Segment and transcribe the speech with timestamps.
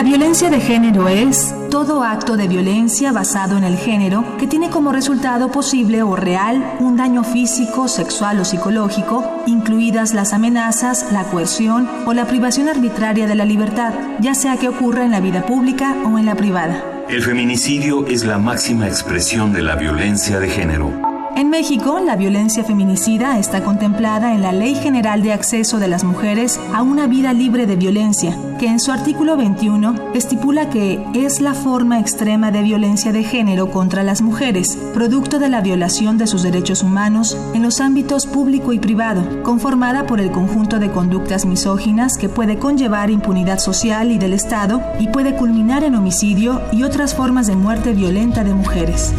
[0.00, 4.70] La violencia de género es todo acto de violencia basado en el género que tiene
[4.70, 11.24] como resultado posible o real un daño físico, sexual o psicológico, incluidas las amenazas, la
[11.24, 15.44] coerción o la privación arbitraria de la libertad, ya sea que ocurra en la vida
[15.44, 16.82] pública o en la privada.
[17.10, 21.09] El feminicidio es la máxima expresión de la violencia de género.
[21.36, 26.02] En México, la violencia feminicida está contemplada en la Ley General de Acceso de las
[26.02, 31.40] Mujeres a una vida libre de violencia, que en su artículo 21 estipula que es
[31.40, 36.26] la forma extrema de violencia de género contra las mujeres, producto de la violación de
[36.26, 41.46] sus derechos humanos en los ámbitos público y privado, conformada por el conjunto de conductas
[41.46, 46.82] misóginas que puede conllevar impunidad social y del Estado y puede culminar en homicidio y
[46.82, 49.14] otras formas de muerte violenta de mujeres.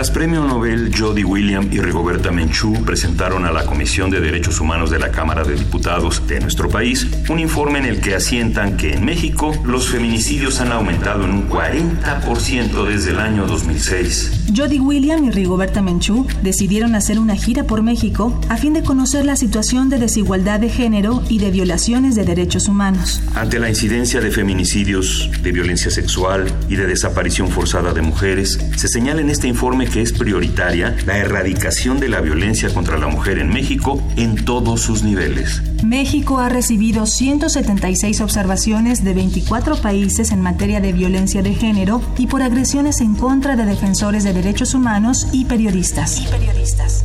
[0.00, 4.90] Las premio Nobel Jody William y Rigoberta Menchú presentaron a la Comisión de Derechos Humanos
[4.90, 8.94] de la Cámara de Diputados de nuestro país un informe en el que asientan que
[8.94, 14.46] en México los feminicidios han aumentado en un 40% desde el año 2006.
[14.56, 19.26] Jody William y Rigoberta Menchú decidieron hacer una gira por México a fin de conocer
[19.26, 23.20] la situación de desigualdad de género y de violaciones de derechos humanos.
[23.34, 28.88] Ante la incidencia de feminicidios, de violencia sexual y de desaparición forzada de mujeres, se
[28.88, 33.38] señala en este informe que es prioritaria la erradicación de la violencia contra la mujer
[33.38, 35.62] en México en todos sus niveles.
[35.84, 42.26] México ha recibido 176 observaciones de 24 países en materia de violencia de género y
[42.26, 46.20] por agresiones en contra de defensores de derechos humanos y periodistas.
[46.30, 47.04] periodistas.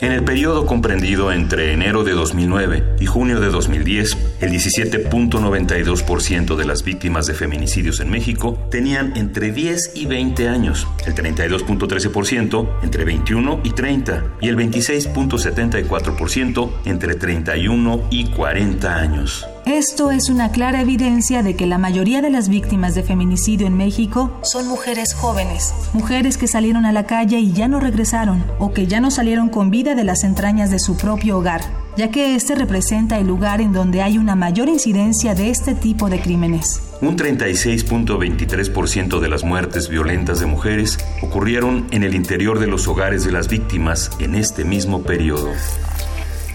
[0.00, 6.64] En el periodo comprendido entre enero de 2009 y junio de 2010, el 17.92% de
[6.64, 13.04] las víctimas de feminicidios en México tenían entre 10 y 20 años, el 32.13% entre
[13.04, 19.46] 21 y 30 y el 26.74% entre 31 y 40 años.
[19.66, 23.76] Esto es una clara evidencia de que la mayoría de las víctimas de feminicidio en
[23.76, 28.72] México son mujeres jóvenes, mujeres que salieron a la calle y ya no regresaron, o
[28.72, 31.60] que ya no salieron con vida de las entrañas de su propio hogar,
[31.96, 36.08] ya que este representa el lugar en donde hay una mayor incidencia de este tipo
[36.08, 36.80] de crímenes.
[37.02, 43.24] Un 36.23% de las muertes violentas de mujeres ocurrieron en el interior de los hogares
[43.24, 45.50] de las víctimas en este mismo periodo.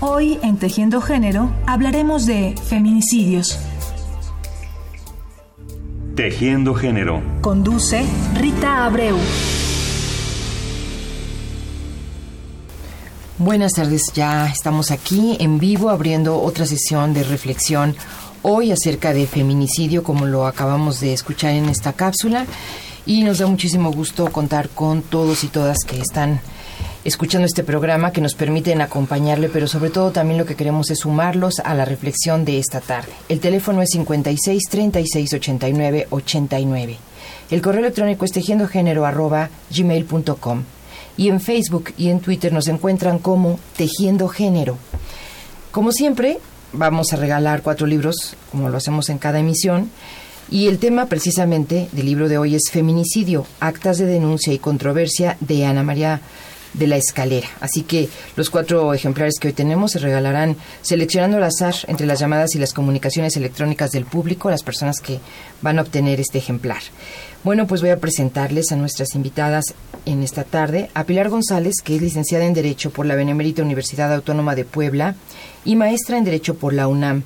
[0.08, 3.58] Hoy en Tejiendo Género hablaremos de feminicidios.
[6.16, 7.24] Tejiendo Género.
[7.42, 8.06] Conduce
[8.36, 9.18] Rita Abreu.
[13.40, 17.96] Buenas tardes, ya estamos aquí en vivo abriendo otra sesión de reflexión
[18.44, 22.46] hoy acerca de feminicidio como lo acabamos de escuchar en esta cápsula
[23.08, 26.42] y nos da muchísimo gusto contar con todos y todas que están
[27.06, 31.00] escuchando este programa que nos permiten acompañarle, pero sobre todo también lo que queremos es
[31.00, 33.12] sumarlos a la reflexión de esta tarde.
[33.30, 36.98] El teléfono es 56 36 89 89.
[37.52, 40.64] El correo electrónico es tejiendogénero arroba gmail.com
[41.16, 44.78] y en Facebook y en Twitter nos encuentran como Tejiendo Género.
[45.72, 46.40] Como siempre,
[46.74, 49.92] vamos a regalar cuatro libros, como lo hacemos en cada emisión,
[50.50, 55.38] y el tema precisamente del libro de hoy es Feminicidio, Actas de Denuncia y Controversia
[55.40, 56.22] de Ana María
[56.78, 57.48] de la escalera.
[57.60, 62.20] Así que los cuatro ejemplares que hoy tenemos se regalarán seleccionando al azar entre las
[62.20, 65.20] llamadas y las comunicaciones electrónicas del público las personas que
[65.62, 66.82] van a obtener este ejemplar.
[67.44, 69.66] Bueno, pues voy a presentarles a nuestras invitadas
[70.06, 74.14] en esta tarde, a Pilar González, que es licenciada en Derecho por la Benemérita Universidad
[74.14, 75.16] Autónoma de Puebla
[75.64, 77.24] y maestra en Derecho por la UNAM.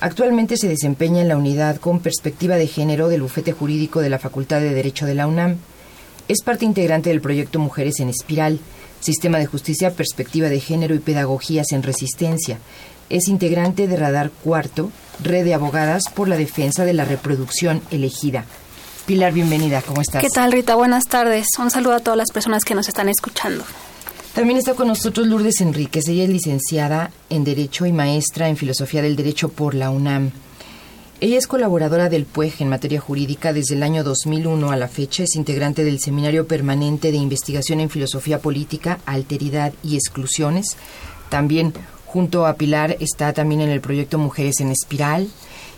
[0.00, 4.20] Actualmente se desempeña en la unidad con perspectiva de género del bufete jurídico de la
[4.20, 5.56] Facultad de Derecho de la UNAM.
[6.28, 8.60] Es parte integrante del proyecto Mujeres en Espiral,
[9.00, 12.58] Sistema de Justicia, Perspectiva de Género y Pedagogías en Resistencia.
[13.10, 14.90] Es integrante de Radar Cuarto,
[15.22, 18.44] Red de Abogadas por la Defensa de la Reproducción Elegida.
[19.06, 20.22] Pilar, bienvenida, ¿cómo estás?
[20.22, 20.74] ¿Qué tal, Rita?
[20.74, 21.46] Buenas tardes.
[21.58, 23.64] Un saludo a todas las personas que nos están escuchando.
[24.34, 26.06] También está con nosotros Lourdes Enríquez.
[26.08, 30.30] Ella es licenciada en Derecho y maestra en Filosofía del Derecho por la UNAM.
[31.20, 35.24] Ella es colaboradora del PUEG en materia jurídica desde el año 2001 a la fecha.
[35.24, 40.76] Es integrante del Seminario Permanente de Investigación en Filosofía Política, Alteridad y Exclusiones.
[41.28, 41.74] También
[42.06, 45.28] junto a Pilar está también en el proyecto Mujeres en Espiral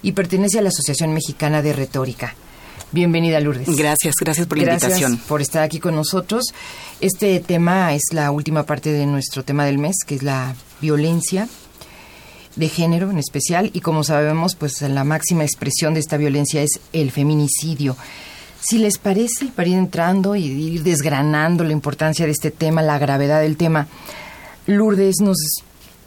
[0.02, 2.34] y pertenece a la Asociación Mexicana de Retórica.
[2.93, 3.75] Bienvenida, Lourdes.
[3.75, 5.26] Gracias, gracias por la gracias invitación.
[5.26, 6.44] por estar aquí con nosotros.
[7.00, 11.48] Este tema es la última parte de nuestro tema del mes, que es la violencia
[12.56, 16.81] de género en especial y como sabemos, pues la máxima expresión de esta violencia es
[16.93, 17.97] el feminicidio.
[18.61, 22.99] Si les parece, para ir entrando y ir desgranando la importancia de este tema, la
[22.99, 23.88] gravedad del tema,
[24.67, 25.38] Lourdes, ¿nos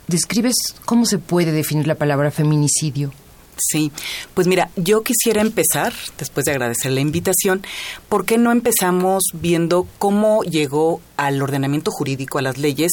[0.07, 0.55] describes
[0.85, 3.11] cómo se puede definir la palabra feminicidio?
[3.57, 3.91] Sí,
[4.33, 7.63] pues mira, yo quisiera empezar, después de agradecer la invitación,
[8.09, 12.91] ¿por qué no empezamos viendo cómo llegó al ordenamiento jurídico, a las leyes,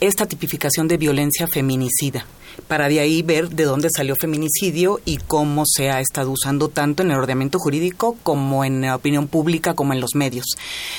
[0.00, 2.26] esta tipificación de violencia feminicida?
[2.68, 7.02] para de ahí ver de dónde salió feminicidio y cómo se ha estado usando tanto
[7.02, 10.46] en el ordenamiento jurídico como en la opinión pública como en los medios.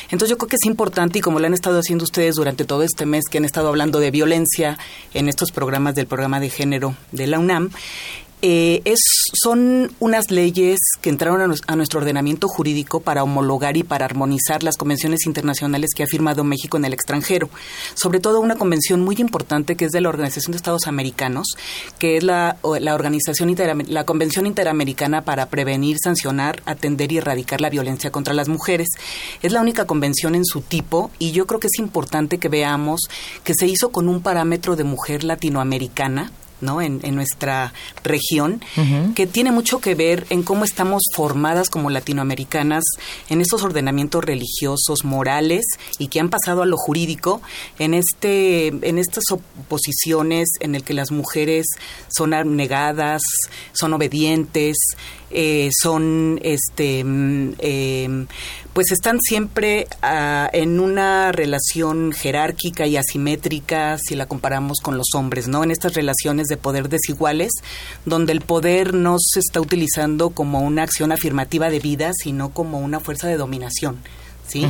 [0.05, 2.83] Entonces yo creo que es importante y como lo han estado haciendo ustedes durante todo
[2.83, 4.77] este mes que han estado hablando de violencia
[5.13, 7.71] en estos programas del programa de género de la UNAM,
[8.43, 8.99] eh, es,
[9.33, 14.77] son unas leyes que entraron a, nuestro ordenamiento jurídico para homologar y para armonizar las
[14.77, 17.49] convenciones internacionales que ha firmado México en el extranjero.
[17.95, 21.47] Sobre todo una convención muy importante que es de la Organización de Estados Americanos,
[21.97, 23.55] que es la, la, organización
[23.87, 28.89] la Convención Interamericana para prevenir, sancionar, atender y erradicar la violencia contra las mujeres.
[29.41, 33.01] Es la única convención en su tipo y yo creo que es importante que veamos
[33.43, 36.31] que se hizo con un parámetro de mujer latinoamericana
[36.61, 36.81] ¿no?
[36.81, 37.73] En, nuestra
[38.03, 38.61] región,
[39.15, 42.83] que tiene mucho que ver en cómo estamos formadas como latinoamericanas
[43.29, 45.65] en estos ordenamientos religiosos, morales
[45.97, 47.41] y que han pasado a lo jurídico
[47.79, 51.65] en este en estas oposiciones en el que las mujeres
[52.07, 53.21] son abnegadas,
[53.73, 54.77] son obedientes,
[55.29, 58.27] eh, son este mm, em,
[58.77, 65.15] pues están siempre ah, en una relación jerárquica y asimétrica si la comparamos con los
[65.15, 65.63] hombres, ¿no?
[65.63, 67.49] En estas relaciones de poder desiguales,
[68.05, 72.77] donde el poder no se está utilizando como una acción afirmativa de vida, sino como
[72.77, 73.97] una fuerza de dominación.
[74.47, 74.67] ¿sí?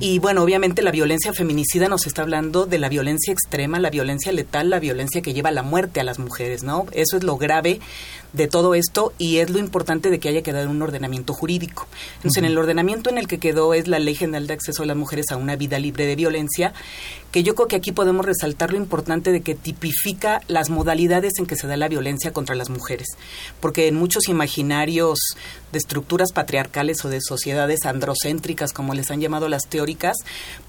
[0.00, 4.32] Y bueno, obviamente la violencia feminicida nos está hablando de la violencia extrema, la violencia
[4.32, 6.86] letal, la violencia que lleva a la muerte a las mujeres, ¿no?
[6.92, 7.80] Eso es lo grave
[8.32, 11.86] de todo esto y es lo importante de que haya quedado un ordenamiento jurídico.
[12.16, 14.88] Entonces, en el ordenamiento en el que quedó es la Ley General de Acceso de
[14.88, 16.72] las Mujeres a una Vida Libre de Violencia,
[17.32, 21.46] que yo creo que aquí podemos resaltar lo importante de que tipifica las modalidades en
[21.46, 23.06] que se da la violencia contra las mujeres,
[23.60, 25.18] porque en muchos imaginarios
[25.70, 30.16] de estructuras patriarcales o de sociedades androcéntricas, como les han llamado las teóricas,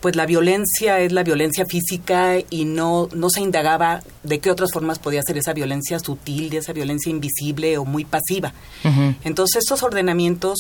[0.01, 4.71] pues la violencia es la violencia física y no, no se indagaba de qué otras
[4.71, 8.53] formas podía ser esa violencia sutil, de esa violencia invisible o muy pasiva.
[9.23, 10.57] Entonces, estos ordenamientos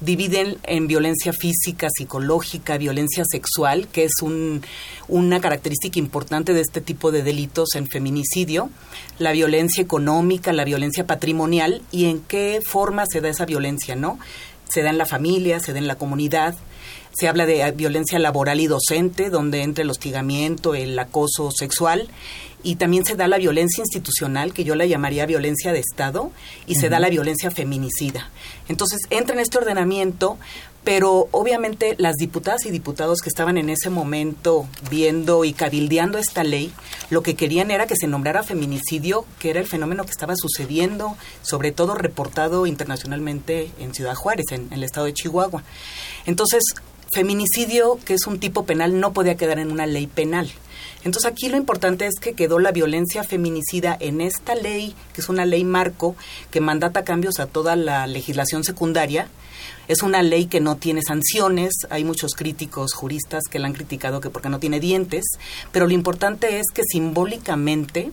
[0.00, 4.62] dividen en violencia física, psicológica, violencia sexual, que es un,
[5.08, 8.70] una característica importante de este tipo de delitos en feminicidio,
[9.18, 14.20] la violencia económica, la violencia patrimonial y en qué forma se da esa violencia, ¿no?
[14.68, 16.54] Se da en la familia, se da en la comunidad,
[17.12, 22.08] se habla de violencia laboral y docente, donde entra el hostigamiento, el acoso sexual,
[22.64, 26.32] y también se da la violencia institucional, que yo la llamaría violencia de Estado,
[26.66, 28.30] y se da la violencia feminicida.
[28.68, 30.38] Entonces, entra en este ordenamiento,
[30.82, 36.42] pero obviamente las diputadas y diputados que estaban en ese momento viendo y cabildeando esta
[36.42, 36.72] ley,
[37.10, 41.16] lo que querían era que se nombrara feminicidio, que era el fenómeno que estaba sucediendo,
[41.42, 45.62] sobre todo reportado internacionalmente en Ciudad Juárez, en, en el estado de Chihuahua.
[46.26, 46.62] Entonces,
[47.12, 50.50] feminicidio, que es un tipo penal, no podía quedar en una ley penal.
[51.04, 55.28] Entonces aquí lo importante es que quedó la violencia feminicida en esta ley, que es
[55.28, 56.16] una ley marco
[56.50, 59.28] que mandata cambios a toda la legislación secundaria.
[59.86, 64.22] Es una ley que no tiene sanciones, hay muchos críticos juristas que la han criticado
[64.22, 65.24] que porque no tiene dientes,
[65.72, 68.10] pero lo importante es que simbólicamente,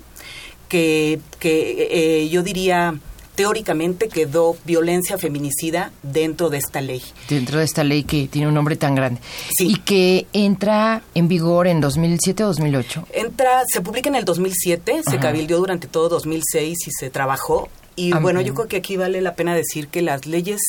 [0.68, 1.88] que, que
[2.24, 3.00] eh, yo diría
[3.42, 7.02] teóricamente quedó violencia feminicida dentro de esta ley.
[7.28, 9.20] Dentro de esta ley que tiene un nombre tan grande.
[9.58, 9.72] Sí.
[9.72, 13.08] Y que entra en vigor en 2007 o 2008.
[13.14, 17.70] Entra, se publica en el 2007, se cabildió durante todo 2006 y se trabajó.
[17.96, 20.62] Y ah, bueno, yo creo que aquí vale la pena decir que las leyes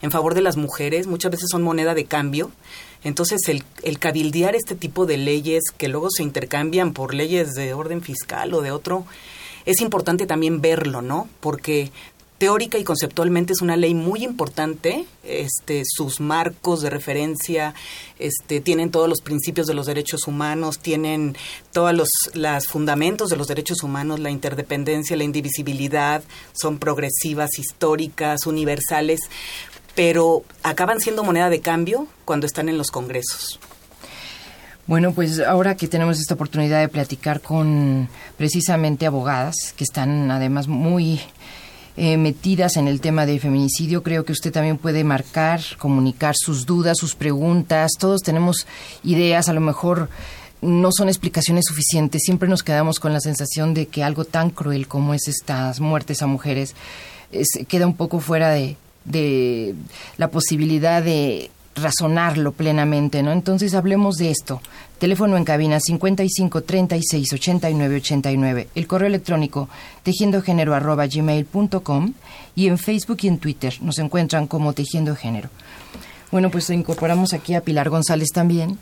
[0.00, 2.50] en favor de las mujeres muchas veces son moneda de cambio.
[3.02, 7.74] Entonces, el, el, cabildear este tipo de leyes que luego se intercambian por leyes de
[7.74, 9.04] orden fiscal o de otro,
[9.66, 11.28] es importante también verlo, ¿no?
[11.40, 11.90] Porque
[12.38, 17.74] teórica y conceptualmente es una ley muy importante, este, sus marcos de referencia
[18.18, 21.36] este, tienen todos los principios de los derechos humanos, tienen
[21.72, 26.22] todos los las fundamentos de los derechos humanos, la interdependencia, la indivisibilidad,
[26.52, 29.20] son progresivas, históricas, universales,
[29.94, 33.60] pero acaban siendo moneda de cambio cuando están en los congresos.
[34.86, 40.68] Bueno, pues ahora que tenemos esta oportunidad de platicar con precisamente abogadas que están además
[40.68, 41.20] muy
[41.96, 46.66] eh, metidas en el tema de feminicidio, creo que usted también puede marcar, comunicar sus
[46.66, 47.92] dudas, sus preguntas.
[47.98, 48.66] Todos tenemos
[49.02, 50.08] ideas, a lo mejor
[50.60, 52.22] no son explicaciones suficientes.
[52.24, 56.22] Siempre nos quedamos con la sensación de que algo tan cruel como es estas muertes
[56.22, 56.74] a mujeres
[57.68, 59.74] queda un poco fuera de, de
[60.16, 63.32] la posibilidad de razonarlo plenamente, ¿no?
[63.32, 64.60] Entonces hablemos de esto.
[64.98, 68.68] Teléfono en cabina 55 36 89 89.
[68.74, 69.68] El correo electrónico
[70.02, 72.12] tejiendogénero arroba gmail.com
[72.54, 75.50] y en Facebook y en Twitter nos encuentran como Tejiendo Género.
[76.30, 78.78] Bueno, pues incorporamos aquí a Pilar González también.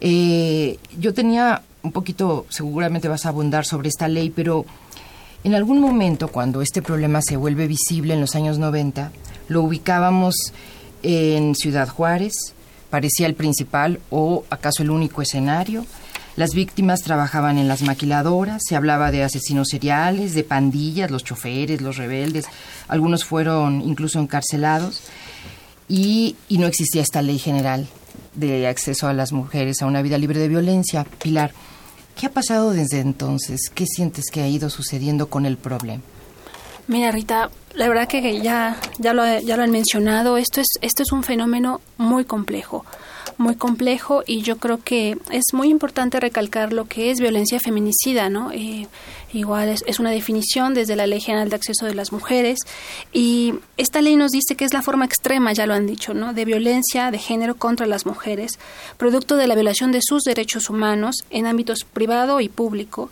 [0.00, 4.64] Eh, yo tenía un poquito, seguramente vas a abundar sobre esta ley, pero
[5.44, 9.12] en algún momento cuando este problema se vuelve visible en los años 90,
[9.48, 10.34] lo ubicábamos
[11.02, 12.54] en Ciudad Juárez,
[12.90, 15.86] parecía el principal o acaso el único escenario.
[16.36, 21.80] Las víctimas trabajaban en las maquiladoras, se hablaba de asesinos seriales, de pandillas, los choferes,
[21.80, 22.46] los rebeldes,
[22.86, 25.02] algunos fueron incluso encarcelados
[25.88, 27.88] y, y no existía esta ley general
[28.34, 31.04] de acceso a las mujeres a una vida libre de violencia.
[31.20, 31.52] Pilar,
[32.16, 33.68] ¿qué ha pasado desde entonces?
[33.74, 36.02] ¿Qué sientes que ha ido sucediendo con el problema?
[36.88, 41.02] Mira, Rita, la verdad que ya, ya, lo, ya lo han mencionado, esto es, esto
[41.02, 42.86] es un fenómeno muy complejo,
[43.36, 48.30] muy complejo y yo creo que es muy importante recalcar lo que es violencia feminicida,
[48.30, 48.52] ¿no?
[48.52, 48.88] Eh,
[49.34, 52.58] igual es, es, una definición desde la Ley General de Acceso de las Mujeres
[53.12, 56.32] y esta ley nos dice que es la forma extrema, ya lo han dicho, ¿no?
[56.32, 58.52] De violencia de género contra las mujeres,
[58.96, 63.10] producto de la violación de sus derechos humanos en ámbitos privado y público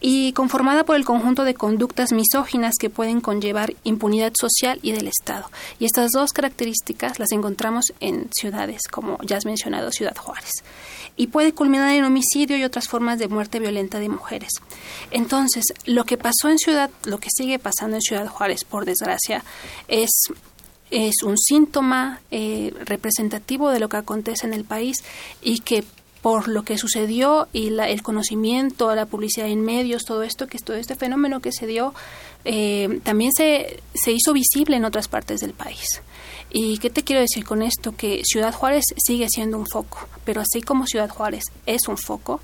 [0.00, 5.08] y conformada por el conjunto de conductas misóginas que pueden conllevar impunidad social y del
[5.08, 5.50] Estado.
[5.78, 10.50] Y estas dos características las encontramos en ciudades, como ya has mencionado, Ciudad Juárez.
[11.16, 14.50] Y puede culminar en homicidio y otras formas de muerte violenta de mujeres.
[15.10, 19.42] Entonces, lo que pasó en Ciudad, lo que sigue pasando en Ciudad Juárez, por desgracia,
[19.88, 20.10] es
[20.90, 24.98] es un síntoma eh, representativo de lo que acontece en el país
[25.42, 25.84] y que
[26.26, 30.76] por lo que sucedió y el conocimiento, la publicidad en medios, todo esto, que todo
[30.76, 31.94] este fenómeno que se dio,
[32.44, 36.02] eh, también se, se hizo visible en otras partes del país.
[36.50, 37.94] ¿Y qué te quiero decir con esto?
[37.94, 42.40] Que Ciudad Juárez sigue siendo un foco, pero así como Ciudad Juárez es un foco,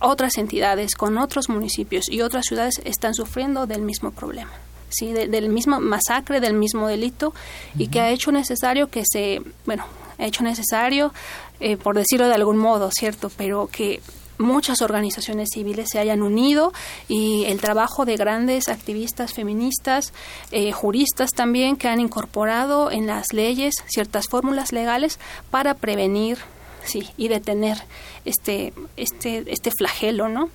[0.00, 4.52] otras entidades con otros municipios y otras ciudades están sufriendo del mismo problema.
[4.90, 5.14] ¿sí?
[5.14, 7.32] del mismo masacre, del mismo delito,
[7.78, 9.86] y que ha hecho necesario que se, bueno,
[10.18, 11.12] hecho necesario
[11.60, 13.30] eh, por decirlo de algún modo, ¿cierto?
[13.36, 14.00] Pero que
[14.38, 16.72] muchas organizaciones civiles se hayan unido
[17.08, 20.12] y el trabajo de grandes activistas feministas,
[20.50, 26.38] eh, juristas también, que han incorporado en las leyes ciertas fórmulas legales para prevenir
[26.84, 27.78] sí, y detener
[28.24, 30.50] este, este, este flagelo, ¿no?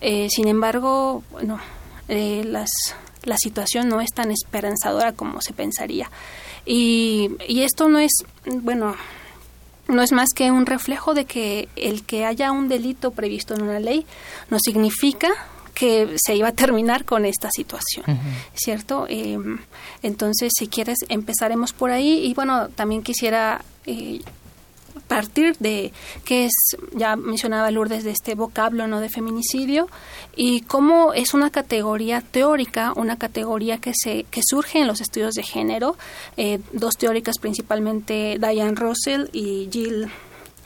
[0.00, 1.60] Eh, sin embargo, bueno,
[2.08, 2.70] las,
[3.24, 6.10] la situación no es tan esperanzadora como se pensaría.
[6.72, 8.12] Y, y esto no es,
[8.46, 8.94] bueno,
[9.88, 13.62] no es más que un reflejo de que el que haya un delito previsto en
[13.62, 14.06] una ley
[14.50, 15.30] no significa
[15.74, 18.04] que se iba a terminar con esta situación,
[18.54, 19.06] ¿cierto?
[19.08, 19.58] Em,
[20.02, 24.20] entonces, si quieres, empezaremos por ahí y bueno, también quisiera eh,
[25.10, 25.92] partir de
[26.24, 26.52] qué es,
[26.94, 29.88] ya mencionaba Lourdes, de este vocablo no de feminicidio
[30.36, 35.34] y cómo es una categoría teórica, una categoría que, se, que surge en los estudios
[35.34, 35.96] de género,
[36.36, 40.08] eh, dos teóricas principalmente, Diane Russell y Jill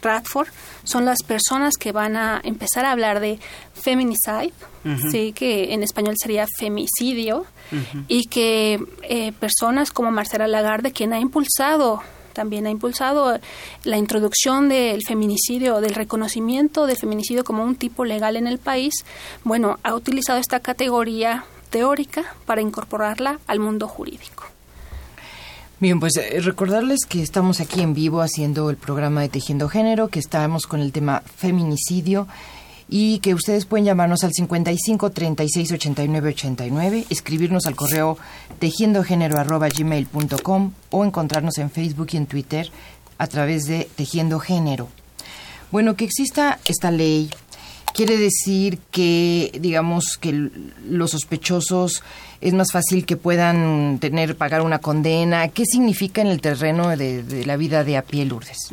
[0.02, 0.48] Radford,
[0.82, 3.38] son las personas que van a empezar a hablar de
[3.72, 4.52] feminicide,
[5.10, 7.46] sí, que en español sería femicidio,
[8.08, 12.02] y que eh, personas como Marcela Lagarde, quien ha impulsado
[12.34, 13.38] también ha impulsado
[13.84, 18.92] la introducción del feminicidio, del reconocimiento del feminicidio como un tipo legal en el país.
[19.44, 24.44] Bueno, ha utilizado esta categoría teórica para incorporarla al mundo jurídico.
[25.80, 30.08] Bien, pues eh, recordarles que estamos aquí en vivo haciendo el programa de Tejiendo Género,
[30.08, 32.28] que estamos con el tema feminicidio
[32.88, 38.16] y que ustedes pueden llamarnos al 55 36 89 89, escribirnos al correo
[38.58, 42.72] tejiendogénero@gmail.com o encontrarnos en Facebook y en Twitter
[43.18, 44.88] a través de Tejiendo Género.
[45.70, 47.30] Bueno, que exista esta ley
[47.94, 50.50] quiere decir que digamos que
[50.88, 52.02] los sospechosos
[52.44, 55.48] es más fácil que puedan tener pagar una condena.
[55.48, 58.68] ¿Qué significa en el terreno de, la vida de a pie Lourdes?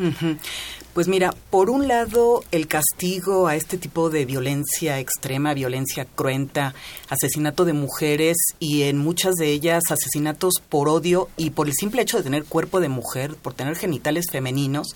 [0.93, 6.73] Pues mira, por un lado, el castigo a este tipo de violencia extrema, violencia cruenta,
[7.07, 12.01] asesinato de mujeres y en muchas de ellas asesinatos por odio y por el simple
[12.01, 14.89] hecho de tener cuerpo de mujer, por tener genitales femeninos,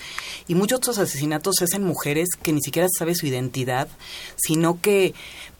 [0.49, 3.87] y muchos otros asesinatos es en mujeres que ni siquiera sabe su identidad,
[4.35, 5.13] sino que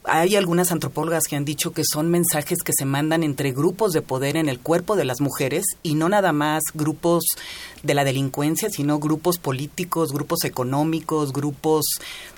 [0.08, 4.02] hay algunas antropólogas que han dicho que son mensajes que se mandan entre grupos de
[4.02, 7.24] poder en el cuerpo de las mujeres y no nada más grupos
[7.84, 11.86] de la delincuencia, sino grupos políticos, grupos económicos, grupos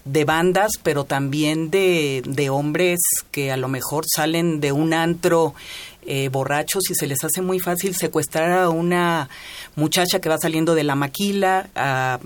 [0.06, 3.00] de bandas, pero también de, de hombres
[3.32, 5.54] que a lo mejor salen de un antro
[6.10, 9.28] eh, borrachos y se les hace muy fácil secuestrar a una
[9.76, 11.70] muchacha que va saliendo de la maquila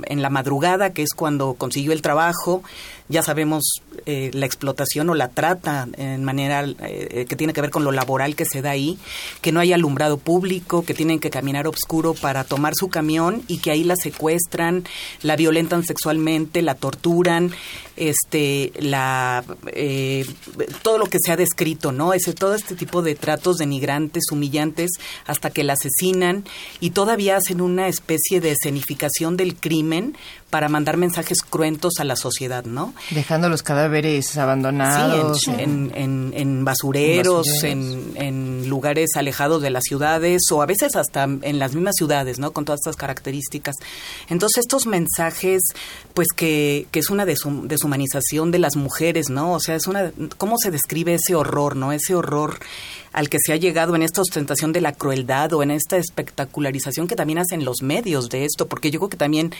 [0.05, 2.61] en la madrugada, que es cuando consiguió el trabajo.
[3.09, 3.63] Ya sabemos
[4.05, 7.91] eh, la explotación o la trata en manera eh, que tiene que ver con lo
[7.91, 8.97] laboral que se da ahí,
[9.41, 13.57] que no hay alumbrado público, que tienen que caminar oscuro para tomar su camión y
[13.57, 14.85] que ahí la secuestran,
[15.23, 17.51] la violentan sexualmente, la torturan,
[17.97, 19.43] este, la,
[20.81, 22.13] todo lo que se ha descrito, ¿no?
[22.13, 24.91] Ese, todo este tipo de tratos de migrantes humillantes
[25.25, 26.43] hasta que la asesinan
[26.81, 30.17] y todavía hacen una especie de escenificación del crimen
[30.51, 32.93] para mandar mensajes cruentos a la sociedad, ¿no?
[33.11, 35.39] Dejando los cadáveres abandonados.
[35.39, 35.91] Sí, en,
[36.35, 41.73] en, basureros, en, en, lugares alejados de las ciudades o a veces hasta en las
[41.73, 42.51] mismas ciudades, ¿no?
[42.51, 43.75] Con todas estas características.
[44.29, 45.61] Entonces estos mensajes,
[46.13, 49.53] pues que, que es una deshumanización de las mujeres, ¿no?
[49.53, 50.11] O sea, es una...
[50.37, 51.93] ¿Cómo se describe ese horror, ¿no?
[51.93, 52.59] Ese horror
[53.13, 57.07] al que se ha llegado en esta ostentación de la crueldad o en esta espectacularización
[57.07, 59.53] que también hacen los medios de esto, porque yo creo que también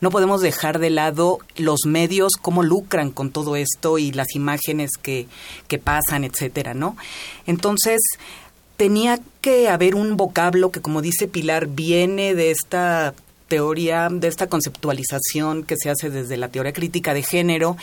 [0.00, 4.92] no podemos dejar de lado los medios, cómo lucran con todo esto y las imágenes
[5.00, 5.26] que,
[5.68, 6.96] que pasan, etcétera, ¿no?
[7.46, 8.00] Entonces,
[8.76, 13.14] tenía que haber un vocablo que, como dice Pilar, viene de esta
[13.54, 17.76] teoría, de esta conceptualización que se hace desde la teoría crítica de género,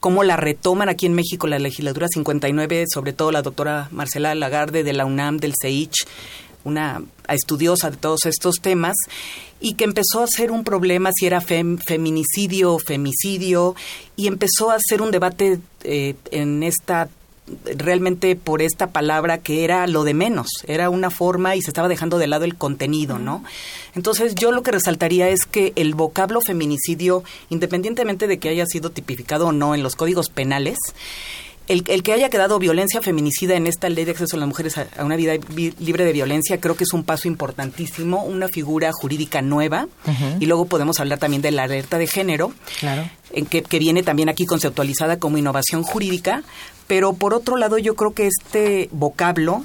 [0.00, 4.84] cómo la retoman aquí en México la legislatura 59, sobre todo la doctora Marcela Lagarde
[4.84, 6.06] de la UNAM, del CEICH,
[6.64, 8.96] una estudiosa de todos estos temas,
[9.60, 13.76] y que empezó a ser un problema si era feminicidio o femicidio,
[14.16, 17.10] y empezó a ser un debate eh, en esta
[17.76, 21.88] realmente por esta palabra que era lo de menos, era una forma y se estaba
[21.88, 23.44] dejando de lado el contenido, ¿no?
[23.94, 28.90] Entonces yo lo que resaltaría es que el vocablo feminicidio, independientemente de que haya sido
[28.90, 30.78] tipificado o no en los códigos penales,
[31.68, 35.04] el, que haya quedado violencia feminicida en esta ley de acceso a las mujeres a,
[35.04, 35.34] una vida
[35.78, 39.86] libre de violencia creo que es un paso importantísimo, una figura jurídica nueva.
[40.40, 42.52] Y luego podemos hablar también de la alerta de género,
[43.32, 46.42] en que, que, viene también aquí conceptualizada como innovación jurídica,
[46.88, 49.62] pero por otro lado yo creo que este vocablo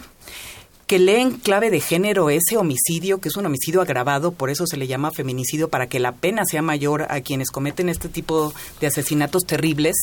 [0.85, 4.67] que lee en clave de género ese homicidio, que es un homicidio agravado, por eso
[4.67, 8.53] se le llama feminicidio, para que la pena sea mayor a quienes cometen este tipo
[8.79, 9.95] de asesinatos terribles,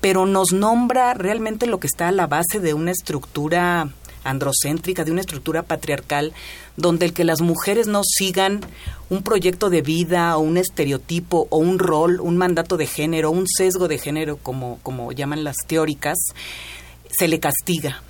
[0.00, 3.88] pero nos nombra realmente lo que está a la base de una estructura
[4.22, 6.34] androcéntrica, de una estructura patriarcal,
[6.76, 8.60] donde el que las mujeres no sigan
[9.10, 13.46] un proyecto de vida o un estereotipo o un rol, un mandato de género, un
[13.46, 16.16] sesgo de género, como, como llaman las teóricas,
[17.10, 18.02] se le castiga.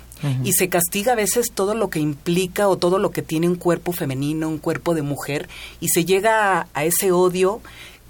[0.43, 3.55] Y se castiga a veces todo lo que implica o todo lo que tiene un
[3.55, 7.59] cuerpo femenino, un cuerpo de mujer, y se llega a ese odio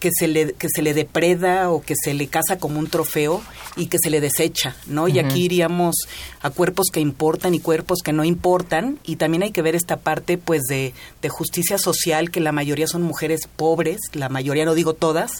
[0.01, 3.41] que se le que se le depreda o que se le caza como un trofeo
[3.77, 5.07] y que se le desecha, ¿no?
[5.07, 5.95] Y aquí iríamos
[6.41, 9.97] a cuerpos que importan y cuerpos que no importan y también hay que ver esta
[9.97, 14.73] parte pues de, de justicia social que la mayoría son mujeres pobres, la mayoría no
[14.73, 15.31] digo todas,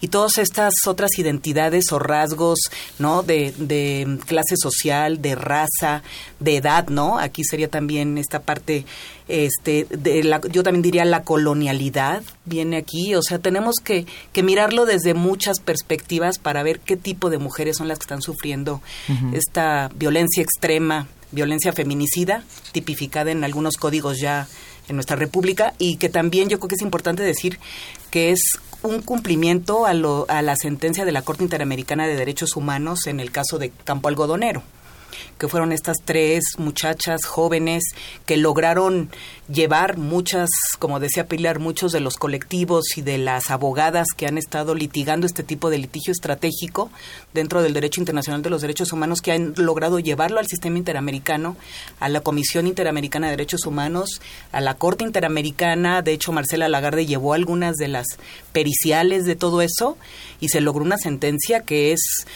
[0.00, 2.58] y todas estas otras identidades o rasgos,
[2.98, 3.22] ¿no?
[3.22, 6.02] De, de clase social, de raza,
[6.40, 7.18] de edad, ¿no?
[7.18, 8.84] Aquí sería también esta parte
[9.28, 14.44] este de la, yo también diría la colonialidad viene aquí o sea tenemos que, que
[14.44, 18.80] mirarlo desde muchas perspectivas para ver qué tipo de mujeres son las que están sufriendo
[19.32, 24.46] esta violencia extrema violencia feminicida tipificada en algunos códigos ya
[24.88, 27.58] en nuestra república y que también yo creo que es importante decir
[28.10, 28.40] que es
[28.82, 33.20] un cumplimiento a, lo, a la sentencia de la Corte Interamericana de Derechos Humanos en
[33.20, 34.62] el caso de Campo Algodonero
[35.38, 37.82] que fueron estas tres muchachas jóvenes
[38.24, 39.10] que lograron
[39.48, 40.48] llevar muchas,
[40.78, 45.26] como decía Pilar, muchos de los colectivos y de las abogadas que han estado litigando
[45.26, 46.90] este tipo de litigio estratégico
[47.32, 51.56] dentro del derecho internacional de los derechos humanos, que han logrado llevarlo al sistema interamericano,
[52.00, 54.20] a la Comisión Interamericana de Derechos Humanos,
[54.52, 56.02] a la Corte Interamericana.
[56.02, 58.06] De hecho, Marcela Lagarde llevó algunas de las
[58.52, 59.96] periciales de todo eso
[60.40, 62.26] y se logró una sentencia que es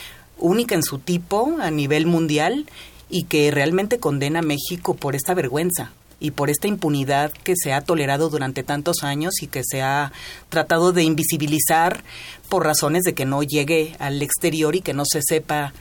[0.40, 2.66] única en su tipo a nivel mundial
[3.08, 7.72] y que realmente condena a México por esta vergüenza y por esta impunidad que se
[7.72, 10.12] ha tolerado durante tantos años y que se ha
[10.48, 12.04] tratado de invisibilizar
[12.48, 15.72] por razones de que no llegue al exterior y que no se sepa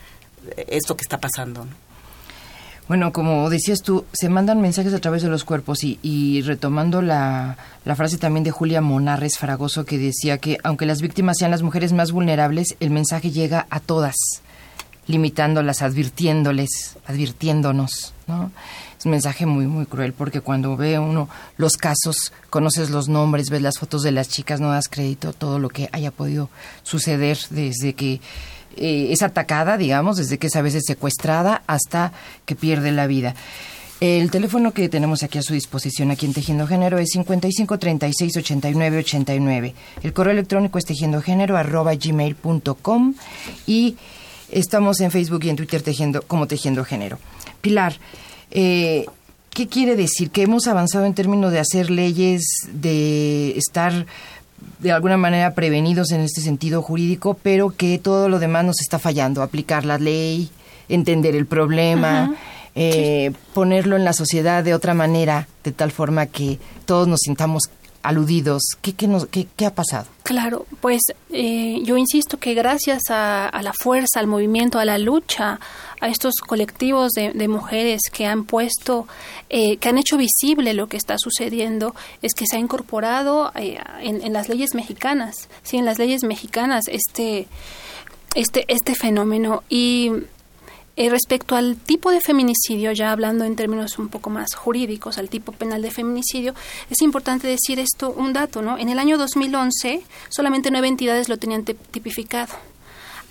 [0.68, 1.68] esto que está pasando.
[2.88, 7.04] Bueno, como decías tú, se mandan mensajes a través de los cuerpos y, y retomando
[7.04, 11.52] la, la, frase también de Julia Monarres Fragoso que decía que aunque las víctimas sean
[11.52, 14.16] las mujeres más vulnerables, el mensaje llega a todas
[15.10, 18.52] limitándolas, advirtiéndoles, advirtiéndonos, ¿no?
[18.98, 23.50] Es un mensaje muy, muy cruel porque cuando ve uno los casos, conoces los nombres,
[23.50, 26.50] ves las fotos de las chicas, no das crédito a todo lo que haya podido
[26.84, 28.22] suceder desde que
[28.78, 32.14] eh, es atacada, digamos, desde que es a veces secuestrada hasta
[32.46, 33.34] que pierde la vida.
[34.02, 38.38] El teléfono que tenemos aquí a su disposición aquí en Tejiendo Género es 55 36
[38.38, 39.74] 89 89.
[40.04, 43.16] El correo electrónico es tejiendogénero arroba gmail.com
[43.66, 43.98] y
[44.52, 47.18] estamos en Facebook y en Twitter tejiendo, como Tejiendo Género.
[47.62, 47.96] Pilar,
[48.52, 49.06] eh,
[49.52, 50.30] ¿Qué quiere decir?
[50.30, 54.06] Que hemos avanzado en términos de hacer leyes, de estar
[54.80, 59.00] de alguna manera prevenidos en este sentido jurídico, pero que todo lo demás nos está
[59.00, 59.42] fallando.
[59.42, 60.50] Aplicar la ley,
[60.88, 62.36] entender el problema,
[62.76, 67.64] eh, ponerlo en la sociedad de otra manera, de tal forma que todos nos sintamos
[68.04, 68.62] aludidos.
[68.82, 70.08] ¿Qué, qué, nos, qué, ha pasado?
[70.24, 75.60] Claro, pues eh, yo insisto que gracias a, la fuerza, al movimiento, a la lucha,
[76.00, 79.08] a estos colectivos de, mujeres que han puesto,
[79.50, 83.80] eh, que han hecho visible lo que está sucediendo, es que se ha incorporado eh,
[84.02, 87.48] en, las leyes mexicanas, sí, en las leyes mexicanas este,
[88.36, 90.12] este, este fenómeno y
[91.00, 95.30] eh, respecto al tipo de feminicidio, ya hablando en términos un poco más jurídicos, al
[95.30, 96.54] tipo penal de feminicidio,
[96.90, 98.78] es importante decir esto, un dato, ¿no?
[98.78, 102.54] En el año 2011, solamente nueve entidades lo tenían tipificado.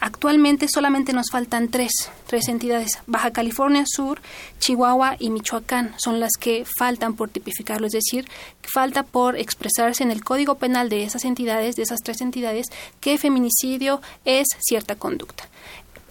[0.01, 1.91] Actualmente solamente nos faltan tres,
[2.27, 3.01] tres entidades.
[3.07, 4.23] Baja California Sur,
[4.61, 8.27] Chihuahua y Michoacán son las que faltan por tipificarlo, es decir,
[8.63, 12.69] falta por expresarse en el Código Penal de esas entidades, de esas tres entidades,
[13.01, 15.49] que feminicidio es cierta conducta.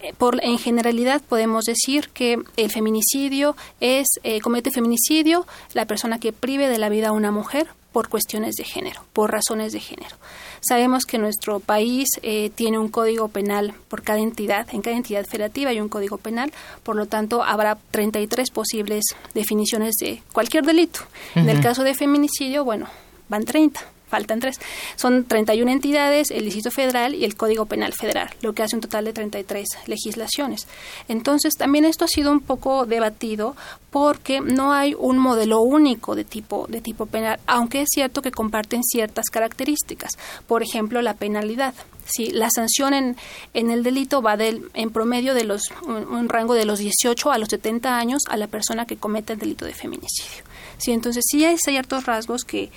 [0.00, 6.20] Eh, por, en generalidad podemos decir que el feminicidio es, eh, comete feminicidio la persona
[6.20, 9.80] que prive de la vida a una mujer por cuestiones de género, por razones de
[9.80, 10.16] género.
[10.60, 15.26] Sabemos que nuestro país eh, tiene un código penal por cada entidad, en cada entidad
[15.26, 16.52] federativa hay un código penal,
[16.84, 21.00] por lo tanto habrá 33 posibles definiciones de cualquier delito.
[21.34, 22.86] En el caso de feminicidio, bueno,
[23.28, 24.60] van 30 faltan tres.
[24.96, 28.82] Son 31 entidades, el Distrito Federal y el Código Penal Federal, lo que hace un
[28.82, 30.66] total de 33 legislaciones.
[31.08, 33.56] Entonces, también esto ha sido un poco debatido
[33.90, 38.30] porque no hay un modelo único de tipo, de tipo penal, aunque es cierto que
[38.30, 40.12] comparten ciertas características.
[40.46, 41.74] Por ejemplo, la penalidad.
[42.04, 43.16] Si la sanción en,
[43.54, 47.38] en el delito va del, en promedio de los, un, rango de los 18 a
[47.38, 50.44] los 70 años a la persona que comete el delito de feminicidio.
[50.78, 52.70] Sí, entonces sí hay ciertos rasgos que,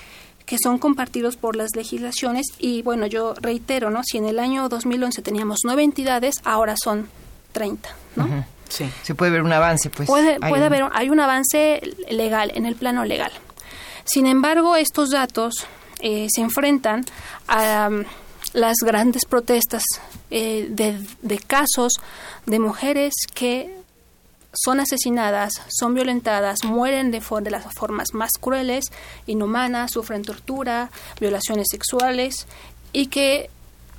[0.46, 4.02] que son compartidos por las legislaciones y bueno, yo reitero, ¿no?
[4.04, 7.10] Si en el año 2011 teníamos nueve entidades, ahora son
[7.52, 8.46] 30, ¿no?
[8.70, 10.08] Sí, se puede ver un avance, pues.
[10.08, 13.32] Puede, puede haber, hay un avance legal, en el plano legal.
[14.06, 15.54] Sin embargo, estos datos
[16.00, 17.06] eh, se enfrentan
[17.48, 18.04] a um,
[18.54, 19.84] las grandes protestas
[20.30, 21.94] eh, de, de casos
[22.46, 23.81] de mujeres que
[24.54, 28.86] son asesinadas, son violentadas, mueren de, las formas más crueles,
[29.26, 32.48] inhumanas, sufren tortura, violaciones sexuales
[32.92, 33.50] y que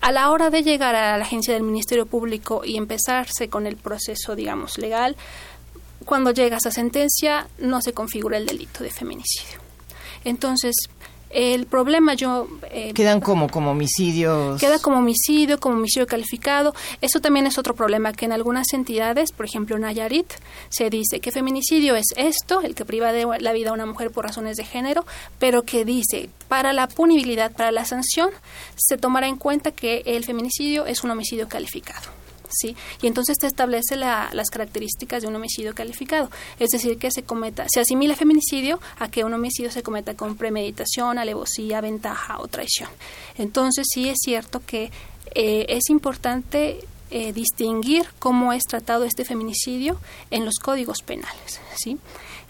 [0.01, 3.77] a la hora de llegar a la agencia del Ministerio Público y empezarse con el
[3.77, 5.17] proceso, digamos, legal,
[6.05, 9.61] cuando llega esa sentencia no se configura el delito de feminicidio.
[10.25, 10.75] Entonces,
[11.33, 12.47] el problema yo...
[12.71, 14.61] Eh, Quedan como, como homicidios.
[14.61, 16.75] Queda como homicidio, como homicidio calificado.
[17.01, 20.31] Eso también es otro problema que en algunas entidades, por ejemplo Nayarit,
[20.68, 24.11] se dice que feminicidio es esto, el que priva de la vida a una mujer
[24.11, 25.07] por razones de género,
[25.38, 28.31] pero que dice, para la punibilidad, para la sanción,
[28.77, 32.22] se tomará en cuenta que el feminicidio es un homicidio calificado.
[32.53, 32.77] ¿Sí?
[33.01, 37.67] Y entonces te establece las características de un homicidio calificado, es decir, que se cometa,
[37.69, 42.88] se asimila feminicidio a que un homicidio se cometa con premeditación, alevosía, ventaja o traición.
[43.38, 44.91] Entonces sí es cierto que
[45.35, 49.99] eh, es importante eh, distinguir cómo es tratado este feminicidio
[50.31, 51.99] en los códigos penales, ¿sí?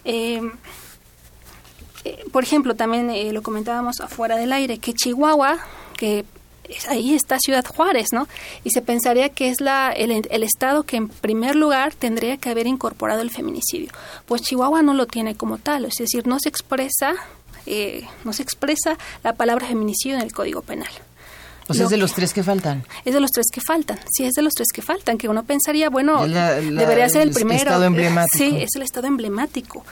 [0.05, 0.53] Em,
[2.05, 5.59] eh, por ejemplo, también lo comentábamos afuera del aire, que Chihuahua,
[5.97, 6.25] que
[6.89, 8.29] ahí está Ciudad Juárez, ¿no?
[8.65, 12.67] Y se pensaría que es la, el, estado que en primer lugar tendría que haber
[12.67, 13.91] incorporado el feminicidio.
[14.27, 17.15] Pues Chihuahua no lo tiene como tal, es decir, no se expresa,
[17.67, 20.91] eh, no se expresa la palabra feminicidio en el Código Penal.
[21.69, 22.85] O sea, es de los tres que faltan.
[23.05, 23.99] Es de los tres que faltan.
[24.13, 27.35] Sí, es de los tres que faltan, que uno pensaría, bueno, debería ser el, el
[27.35, 27.63] primero.
[27.63, 28.37] Estado emblemático.
[28.37, 29.85] Sí, es el estado emblemático.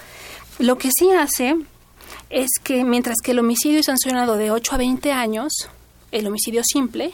[0.59, 1.57] Lo que sí hace
[2.29, 5.53] es que mientras que el homicidio es sancionado de 8 a 20 años,
[6.13, 7.13] el homicidio simple,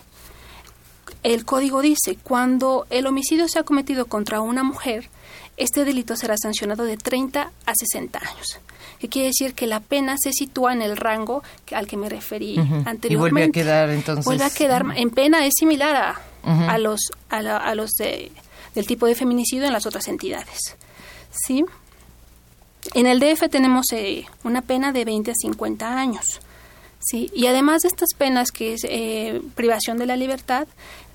[1.22, 5.08] el código dice, cuando el homicidio se ha cometido contra una mujer,
[5.56, 8.60] este delito será sancionado de 30 a 60 años.
[8.98, 11.42] Que quiere decir que la pena se sitúa en el rango
[11.74, 13.08] al que me referí anteriormente.
[13.08, 14.24] Y vuelve a quedar entonces.
[14.24, 18.30] Vuelve a quedar en pena es similar a, a los a, los de
[18.74, 20.76] del tipo de feminicidio en las otras entidades.
[21.30, 21.64] ¿Sí?
[22.94, 26.40] En el DF tenemos eh, una pena de 20 a 50 años.
[27.00, 27.30] ¿Sí?
[27.34, 30.66] Y además de estas penas, que es eh, privación de la libertad,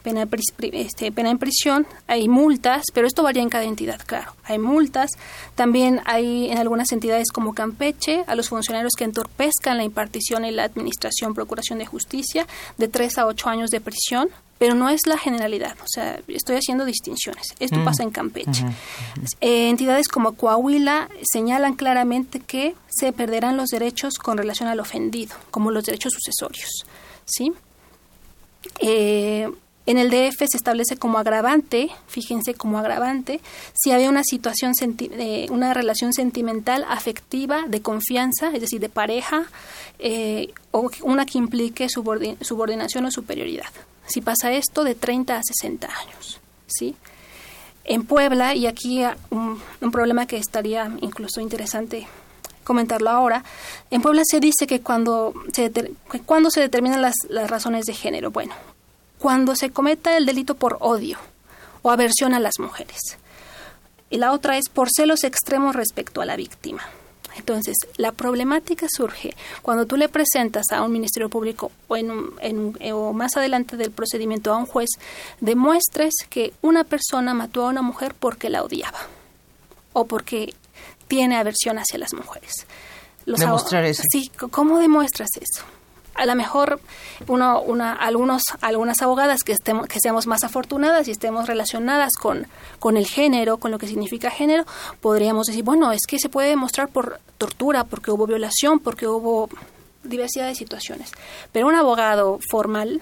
[0.04, 0.28] pena,
[0.74, 4.34] este, pena en prisión, hay multas, pero esto varía en cada entidad, claro.
[4.44, 5.12] Hay multas,
[5.56, 10.52] también hay en algunas entidades como Campeche, a los funcionarios que entorpezcan la impartición y
[10.52, 14.30] la administración, procuración de justicia, de tres a ocho años de prisión,
[14.62, 17.48] pero no es la generalidad, o sea, estoy haciendo distinciones.
[17.60, 17.84] Esto mm.
[17.84, 18.64] pasa en Campeche.
[19.40, 25.36] Eh, entidades como Coahuila señalan claramente que se perderán los derechos con relación al ofendido,
[25.50, 26.86] como los derechos sucesorios,
[27.26, 27.54] ¿sí?
[28.80, 29.50] Eh,
[29.86, 33.42] en el DF se establece como agravante, fíjense como agravante,
[33.74, 39.46] si había una situación, de una relación sentimental, afectiva, de confianza, es decir, de pareja,
[39.98, 43.70] eh, o una que implique subordinación o superioridad.
[44.06, 46.40] Si pasa esto, de 30 a 60 años.
[46.68, 46.96] ¿sí?
[47.84, 49.60] En Puebla, y aquí un,
[49.92, 52.08] problema que estaría incluso interesante
[52.64, 53.44] comentarlo ahora,
[53.90, 55.72] en Puebla se dice que cuando se,
[56.28, 58.54] cuando se determinan las, las razones de género, bueno,
[59.22, 61.20] cuando se cometa el delito por odio
[61.84, 62.98] o aversión a las mujeres.
[64.10, 66.82] Y la otra es por celos extremos respecto a la víctima.
[67.38, 73.14] Entonces, la problemática surge cuando tú le presentas a un ministerio público o, en, o
[73.14, 74.90] más adelante del procedimiento a un juez,
[75.40, 79.00] demuestres que una persona mató a una mujer porque la odiaba
[79.94, 80.56] o porque
[81.08, 82.66] tiene aversión hacia las mujeres.
[83.26, 84.02] Demostrar eso.
[84.12, 85.64] Sí, ¿cómo demuestras eso?
[86.16, 86.80] A lo mejor
[87.28, 92.48] uno, una, algunos, algunas abogadas que, estemos, que seamos más afortunadas y estemos relacionadas con,
[92.80, 94.66] con el género, con lo que significa género,
[95.00, 99.50] podríamos decir, bueno, es que se puede demostrar por tortura, porque hubo violación, porque hubo
[100.04, 101.12] diversidad de situaciones.
[101.52, 103.02] Pero un abogado formal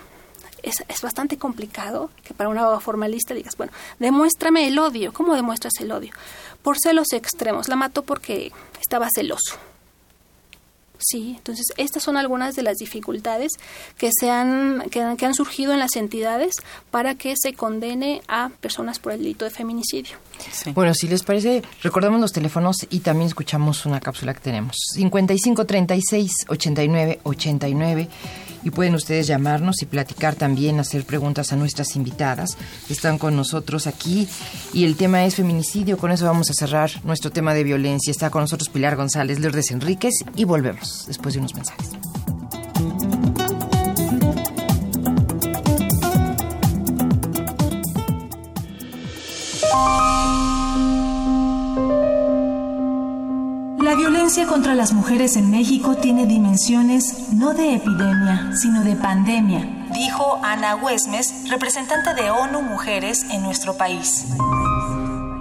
[0.64, 5.14] es, es bastante complicado que para un abogado formalista digas, bueno, demuéstrame el odio.
[5.14, 6.14] ¿Cómo demuestras el odio?
[6.62, 7.70] Por celos extremos.
[7.70, 9.69] La mató porque estaba celoso
[11.00, 13.54] Sí, entonces estas son algunas de las dificultades
[13.98, 16.54] que, se han, que, han surgido en las entidades
[16.92, 20.18] para que se condene a personas por el delito de feminicidio.
[20.74, 24.76] Bueno, si les parece, recordamos los teléfonos y también escuchamos una cápsula que tenemos.
[24.94, 28.10] 55 36 89 89
[28.64, 32.58] y pueden ustedes llamarnos y platicar también, hacer preguntas a nuestras invitadas.
[32.90, 34.28] Están con nosotros aquí
[34.74, 35.98] y el tema es feminicidio.
[35.98, 38.12] Con eso vamos a cerrar nuestro tema de violencia.
[38.12, 41.90] Está con nosotros Pilar González Lourdes Enríquez y volvemos después de unos mensajes.
[53.90, 59.68] La violencia contra las mujeres en México tiene dimensiones no de epidemia, sino de pandemia,
[59.92, 64.28] dijo Ana Huesmes, representante de ONU Mujeres en nuestro país.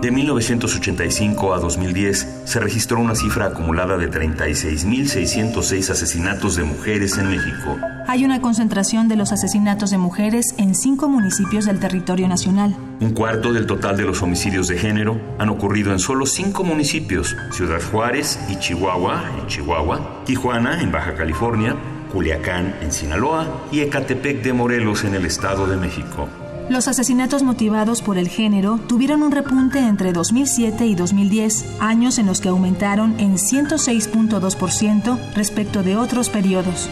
[0.01, 7.31] De 1985 a 2010 se registró una cifra acumulada de 36.606 asesinatos de mujeres en
[7.31, 7.77] México.
[8.07, 12.77] Hay una concentración de los asesinatos de mujeres en cinco municipios del territorio nacional.
[13.01, 17.37] Un cuarto del total de los homicidios de género han ocurrido en solo cinco municipios,
[17.51, 21.75] Ciudad Juárez y Chihuahua, en Chihuahua, Tijuana, en Baja California,
[22.13, 26.29] Culiacán, en Sinaloa y Ecatepec de Morelos, en el Estado de México.
[26.69, 32.27] Los asesinatos motivados por el género tuvieron un repunte entre 2007 y 2010, años en
[32.27, 36.91] los que aumentaron en 106.2% respecto de otros periodos.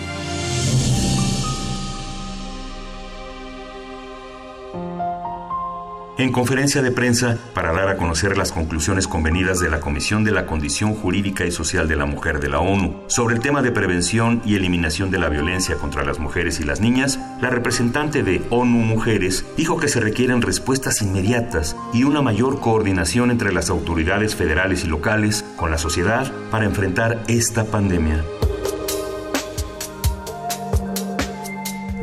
[6.18, 10.32] En conferencia de prensa, para dar a conocer las conclusiones convenidas de la Comisión de
[10.32, 13.70] la Condición Jurídica y Social de la Mujer de la ONU sobre el tema de
[13.70, 18.40] prevención y eliminación de la violencia contra las mujeres y las niñas, la representante de
[18.48, 24.34] ONU Mujeres dijo que se requieren respuestas inmediatas y una mayor coordinación entre las autoridades
[24.34, 28.24] federales y locales con la sociedad para enfrentar esta pandemia.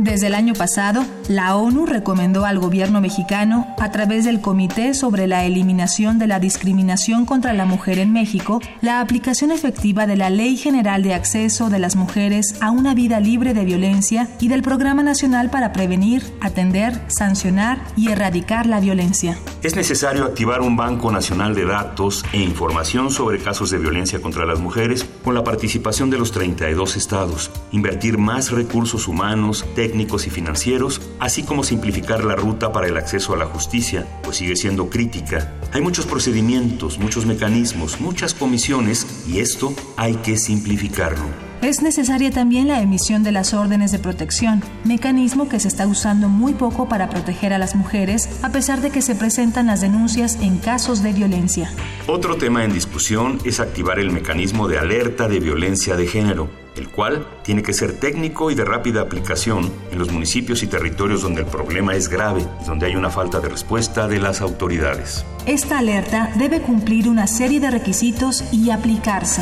[0.04, 5.28] Desde el año pasado, la ONU recomendó al gobierno mexicano, a través del Comité sobre
[5.28, 10.30] la Eliminación de la Discriminación contra la Mujer en México, la aplicación efectiva de la
[10.30, 14.62] Ley General de Acceso de las Mujeres a una vida libre de violencia y del
[14.62, 19.38] Programa Nacional para Prevenir, Atender, Sancionar y Erradicar la Violencia.
[19.62, 24.46] Es necesario activar un Banco Nacional de Datos e Información sobre casos de violencia contra
[24.46, 30.30] las mujeres con la participación de los 32 estados, invertir más recursos humanos, técnicos y
[30.30, 34.90] financieros, así como simplificar la ruta para el acceso a la justicia, pues sigue siendo
[34.90, 35.54] crítica.
[35.72, 41.26] Hay muchos procedimientos, muchos mecanismos, muchas comisiones y esto hay que simplificarlo.
[41.62, 46.28] Es necesaria también la emisión de las órdenes de protección, mecanismo que se está usando
[46.28, 50.38] muy poco para proteger a las mujeres a pesar de que se presentan las denuncias
[50.42, 51.72] en casos de violencia.
[52.06, 56.90] Otro tema en discusión es activar el mecanismo de alerta de violencia de género, el
[56.90, 61.42] cual tiene que ser técnico y de rápida aplicación en los municipios y territorios donde
[61.42, 65.26] el problema es grave y donde hay una falta de respuesta de las autoridades.
[65.46, 69.42] Esta alerta debe cumplir una serie de requisitos y aplicarse.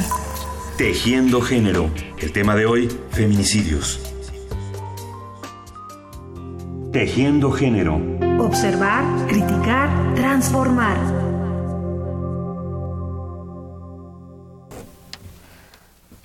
[0.77, 1.89] Tejiendo género.
[2.17, 3.99] El tema de hoy, feminicidios.
[6.91, 8.01] Tejiendo género.
[8.39, 10.97] Observar, criticar, transformar.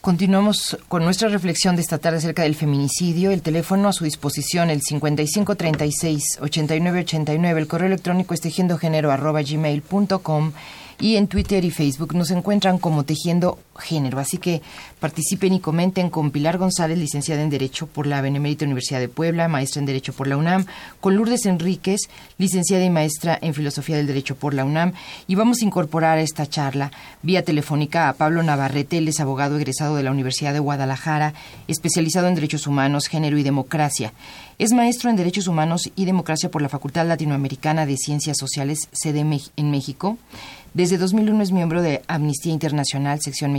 [0.07, 3.33] Continuamos con nuestra reflexión de esta tarde acerca del feminicidio.
[3.33, 7.57] El teléfono a su disposición, el 5536-8989.
[7.57, 10.53] El correo electrónico es tejiendogénero.gmail.com
[11.01, 14.19] y en Twitter y Facebook nos encuentran como Tejiendo Género.
[14.19, 14.63] Así que
[15.01, 19.49] participen y comenten con Pilar González, licenciada en Derecho por la Benemérita Universidad de Puebla,
[19.49, 20.67] maestra en Derecho por la UNAM,
[21.01, 22.01] con Lourdes Enríquez,
[22.39, 24.93] licenciada y maestra en Filosofía del Derecho por la UNAM.
[25.27, 26.91] Y vamos a incorporar a esta charla
[27.23, 31.35] vía telefónica a Pablo Navarrete, él es abogado egresado de la Universidad de Guadalajara,
[31.69, 34.13] especializado en Derechos Humanos, Género y Democracia.
[34.59, 39.21] Es maestro en Derechos Humanos y Democracia por la Facultad Latinoamericana de Ciencias Sociales, sede
[39.57, 40.17] en México.
[40.73, 43.53] Desde 2001 es miembro de Amnistía Internacional, sección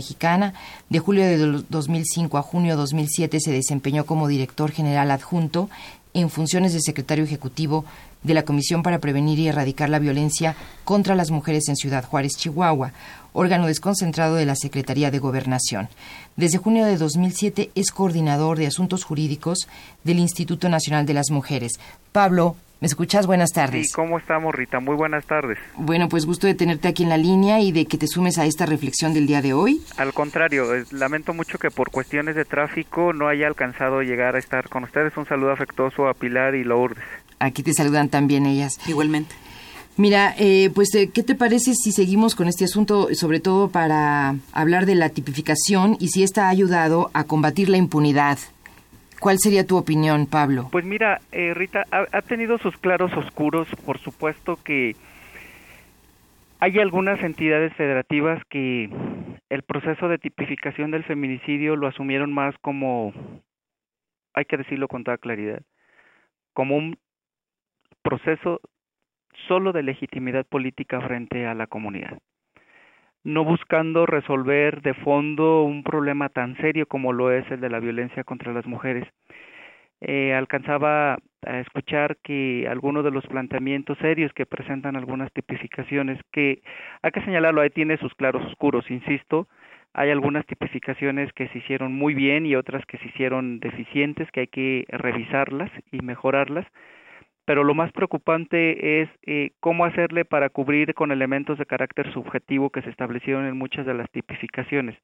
[0.89, 5.70] De julio de 2005 a junio de 2007 se desempeñó como director general adjunto
[6.13, 7.86] en funciones de secretario ejecutivo
[8.24, 12.34] de la Comisión para Prevenir y Erradicar la Violencia contra las Mujeres en Ciudad Juárez,
[12.38, 12.91] Chihuahua,
[13.34, 15.89] órgano desconcentrado de la Secretaría de Gobernación.
[16.36, 19.67] Desde junio de 2007 es coordinador de asuntos jurídicos
[20.04, 21.74] del Instituto Nacional de las Mujeres.
[22.12, 23.25] Pablo, ¿Me escuchas?
[23.25, 23.87] Buenas tardes.
[23.87, 24.79] Sí, ¿cómo estamos, Rita?
[24.79, 25.57] Muy buenas tardes.
[25.77, 28.45] Bueno, pues gusto de tenerte aquí en la línea y de que te sumes a
[28.45, 29.81] esta reflexión del día de hoy.
[29.97, 34.39] Al contrario, lamento mucho que por cuestiones de tráfico no haya alcanzado a llegar a
[34.39, 35.17] estar con ustedes.
[35.17, 37.03] Un saludo afectuoso a Pilar y Lourdes.
[37.39, 38.73] Aquí te saludan también ellas.
[38.87, 39.33] Igualmente.
[39.95, 44.35] Mira, eh, pues, eh, ¿qué te parece si seguimos con este asunto, sobre todo para
[44.51, 48.37] hablar de la tipificación y si esta ha ayudado a combatir la impunidad?
[49.19, 50.69] ¿Cuál sería tu opinión, Pablo?
[50.71, 54.95] Pues mira, eh, Rita, ha, tenido sus claros oscuros, por supuesto que
[56.60, 58.89] hay algunas entidades federativas que
[59.49, 63.13] el proceso de tipificación del feminicidio lo asumieron más como,
[64.34, 65.62] hay que decirlo con toda claridad,
[66.53, 66.97] como un
[68.03, 68.62] proceso
[69.47, 72.19] solo de legitimidad política frente a la comunidad
[73.23, 77.80] no buscando resolver de fondo un problema tan serio como lo es el de la
[77.80, 79.08] violencia contra las mujeres.
[79.99, 86.62] Eh, alcanzaba a escuchar que algunos de los planteamientos serios que presentan algunas tipificaciones, que
[87.01, 89.47] hay que señalarlo, ahí tiene sus claros oscuros, insisto,
[89.93, 94.41] hay algunas tipificaciones que se hicieron muy bien y otras que se hicieron deficientes, que
[94.41, 96.67] hay que revisarlas y mejorarlas,
[97.47, 102.71] pero lo más preocupante es eh, cómo hacerle para cubrir con elementos de carácter subjetivo
[102.71, 104.97] que se establecieron en muchas de las tipificaciones.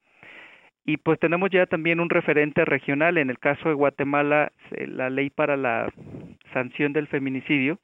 [0.84, 5.30] Y pues tenemos ya también un referente regional, en el caso de Guatemala, la ley
[5.30, 5.90] para la
[6.52, 7.78] sanción del feminicidio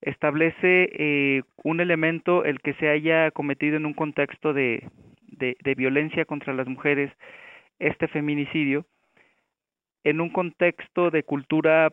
[0.00, 4.82] establece eh, un elemento el que se haya cometido en un contexto de,
[5.28, 7.12] de, de violencia contra las mujeres,
[7.78, 8.84] este feminicidio,
[10.02, 11.92] en un contexto de cultura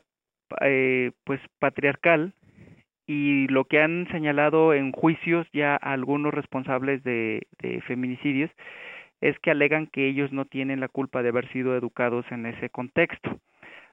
[0.62, 2.34] eh, pues patriarcal
[3.06, 7.45] y lo que han señalado en juicios ya algunos responsables de,
[7.86, 8.49] feminicidios
[9.21, 12.69] es que alegan que ellos no tienen la culpa de haber sido educados en ese
[12.69, 13.39] contexto.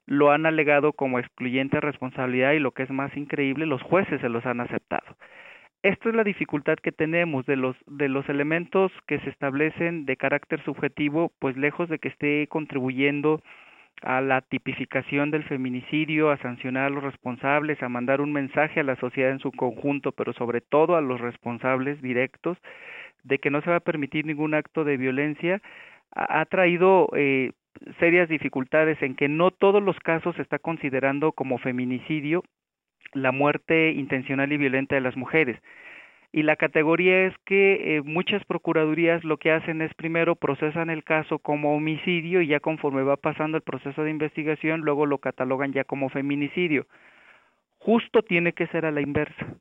[0.06, 4.28] Lo han alegado como excluyente responsabilidad y lo que es más increíble, los jueces se
[4.28, 5.16] los han aceptado.
[5.82, 10.16] Esto es la dificultad que tenemos de los de los elementos que se establecen de
[10.16, 13.40] carácter subjetivo, pues lejos de que esté contribuyendo
[14.02, 18.84] a la tipificación del feminicidio, a sancionar a los responsables, a mandar un mensaje a
[18.84, 22.56] la sociedad en su conjunto, pero sobre todo a los responsables directos
[23.24, 25.60] de que no se va a permitir ningún acto de violencia,
[26.12, 27.52] ha, traído eh,
[27.98, 32.42] serias dificultades en que no todos los casos se está considerando como feminicidio
[33.12, 35.60] la muerte intencional y violenta de las mujeres
[36.32, 41.02] y la categoría es que eh, muchas procuradurías lo que hacen es primero procesan el
[41.02, 45.72] caso como homicidio y ya conforme va pasando el proceso de investigación luego lo catalogan
[45.72, 46.86] ya como feminicidio.
[47.78, 49.56] Justo tiene que ser a la inversa.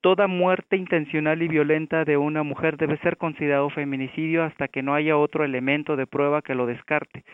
[0.00, 4.94] Toda muerte intencional y violenta de una mujer debe ser considerado feminicidio hasta que no
[4.94, 7.24] haya otro elemento de prueba que lo descarte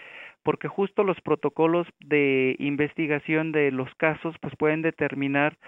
[0.42, 5.58] porque justo los protocolos de investigación de los casos pues pueden determinar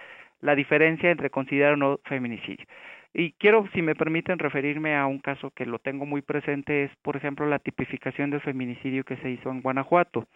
[0.40, 2.66] la diferencia entre considerar o no feminicidio.
[3.12, 6.96] Y quiero, si me permiten, referirme a un caso que lo tengo muy presente, es,
[7.02, 10.28] por ejemplo, la tipificación del feminicidio que se hizo en Guanajuato.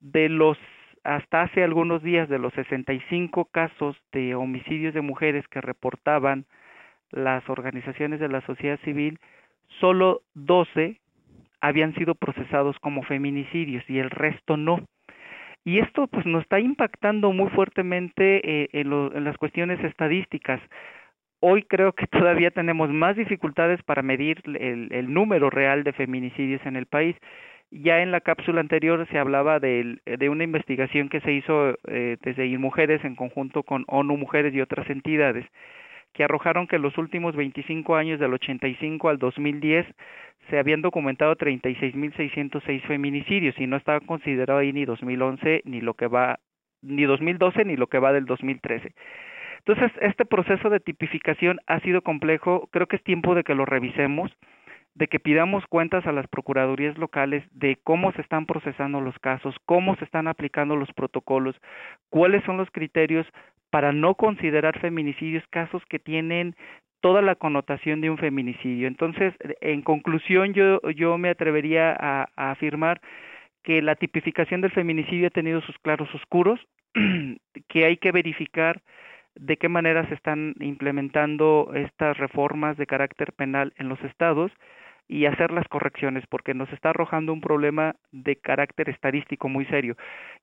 [0.00, 0.56] De los,
[1.02, 6.46] hasta hace algunos días, de los 65 casos de homicidios de mujeres que reportaban
[7.10, 9.18] las organizaciones de la sociedad civil,
[9.80, 11.00] solo 12
[11.60, 14.86] habían sido procesados como feminicidios y el resto no.
[15.66, 20.60] Y esto pues nos está impactando muy fuertemente eh, en, las cuestiones estadísticas.
[21.40, 26.76] Hoy creo que todavía tenemos más dificultades para medir el, número real de feminicidios en
[26.76, 27.16] el país.
[27.72, 29.98] Ya en la cápsula anterior se hablaba de,
[30.30, 34.88] una investigación que se hizo eh, desde Mujeres en conjunto con ONU Mujeres y otras
[34.88, 35.44] entidades
[36.12, 39.84] que arrojaron que los últimos 25 años del 85 al 2010
[40.50, 46.06] se habían documentado 36.606 feminicidios y no estaba considerado ahí ni 2011 ni lo que
[46.06, 46.38] va
[46.82, 48.92] ni 2012 ni lo que va del 2013.
[49.58, 53.64] Entonces, este proceso de tipificación ha sido complejo, creo que es tiempo de que lo
[53.64, 54.30] revisemos,
[54.94, 59.54] de que pidamos cuentas a las procuradurías locales de cómo se están procesando los casos,
[59.66, 61.56] cómo se están aplicando los protocolos,
[62.08, 63.26] cuáles son los criterios
[63.70, 66.54] para no considerar feminicidios casos que tienen
[67.06, 68.88] toda la connotación de un feminicidio.
[68.88, 73.00] Entonces, en conclusión, yo, yo me atrevería a, afirmar
[73.62, 76.58] que la tipificación del feminicidio ha tenido sus claros oscuros,
[77.68, 78.82] que hay que verificar
[79.36, 84.50] de qué manera se están implementando estas reformas de carácter penal en los estados
[85.08, 89.96] y hacer las correcciones porque nos está arrojando un problema de carácter estadístico muy serio.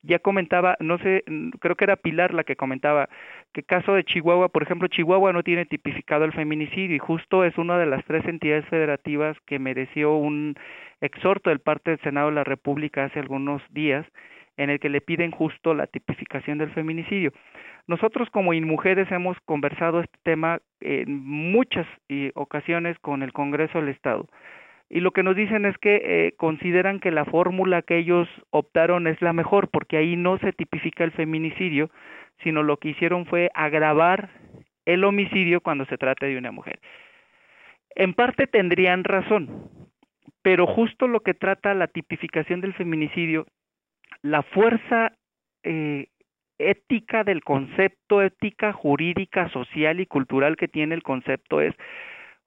[0.03, 1.23] Ya comentaba, no sé,
[1.59, 3.09] creo que era Pilar la que comentaba
[3.51, 7.57] que caso de Chihuahua, por ejemplo, Chihuahua no tiene tipificado el feminicidio y justo es
[7.57, 10.55] una de las tres entidades federativas que mereció un
[11.01, 14.05] exhorto del parte del Senado de la República hace algunos días
[14.57, 17.31] en el que le piden justo la tipificación del feminicidio.
[17.87, 23.89] Nosotros como InMujeres hemos conversado este tema en muchas eh, ocasiones con el Congreso del
[23.89, 24.27] Estado
[24.93, 29.07] y lo que nos dicen es que eh, consideran que la fórmula que ellos optaron
[29.07, 31.89] es la mejor porque ahí no se tipifica el feminicidio,
[32.43, 34.29] sino lo que hicieron fue agravar
[34.85, 36.79] el homicidio cuando se trata de una mujer.
[37.95, 39.67] En parte tendrían razón,
[40.43, 43.47] pero justo lo que trata la tipificación del feminicidio,
[44.23, 45.13] la fuerza
[45.63, 46.07] eh,
[46.57, 51.75] ética del concepto, ética jurídica, social y cultural que tiene el concepto es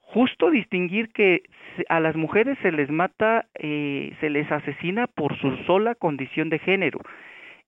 [0.01, 1.43] justo distinguir que
[1.89, 6.59] a las mujeres se les mata, eh, se les asesina por su sola condición de
[6.61, 7.01] género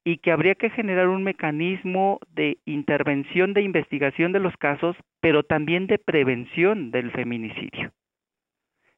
[0.04, 5.42] y que habría que generar un mecanismo de intervención de investigación de los casos, pero
[5.42, 7.90] también de prevención del feminicidio.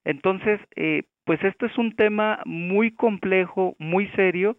[0.05, 4.57] Entonces, eh, pues esto es un tema muy complejo, muy serio,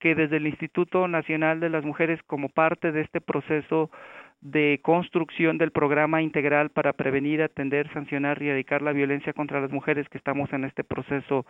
[0.00, 3.90] que desde el Instituto Nacional de las Mujeres, como parte de este proceso
[4.40, 9.70] de construcción del programa integral para prevenir, atender, sancionar y erradicar la violencia contra las
[9.70, 11.44] mujeres que estamos en este proceso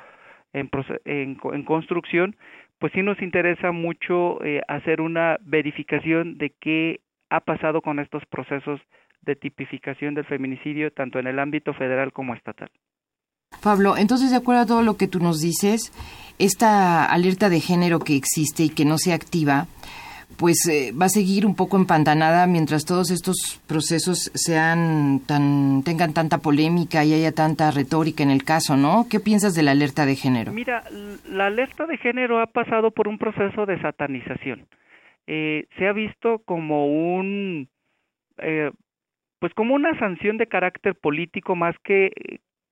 [0.53, 2.37] en, construcción,
[2.81, 8.27] pues sí nos interesa mucho eh, hacer una verificación de qué ha pasado con estos
[8.27, 8.81] procesos
[9.23, 12.71] de tipificación del feminicidio, tanto en el ámbito federal como estatal.
[13.63, 15.93] Pablo, entonces de acuerdo a todo lo que tú nos dices,
[16.39, 19.67] esta alerta de género que existe y que no se activa,
[20.39, 26.15] pues eh, va a seguir un poco empantanada mientras todos estos procesos sean tan tengan
[26.15, 29.07] tanta polémica y haya tanta retórica en el caso, ¿no?
[29.11, 30.53] ¿Qué piensas de la alerta de género?
[30.53, 30.85] Mira,
[31.29, 34.67] la alerta de género ha pasado por un proceso de satanización.
[35.27, 37.69] Eh, se ha visto como un
[38.39, 38.71] eh,
[39.41, 42.11] pues como una sanción de carácter político más que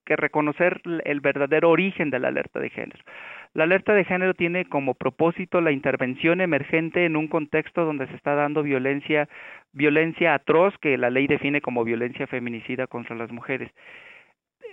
[0.09, 3.04] que reconocer el verdadero origen de la alerta de género.
[3.52, 8.16] La alerta de género tiene como propósito la intervención emergente en un contexto donde se
[8.16, 9.28] está dando violencia,
[9.72, 13.70] violencia atroz que la ley define como violencia feminicida contra las mujeres.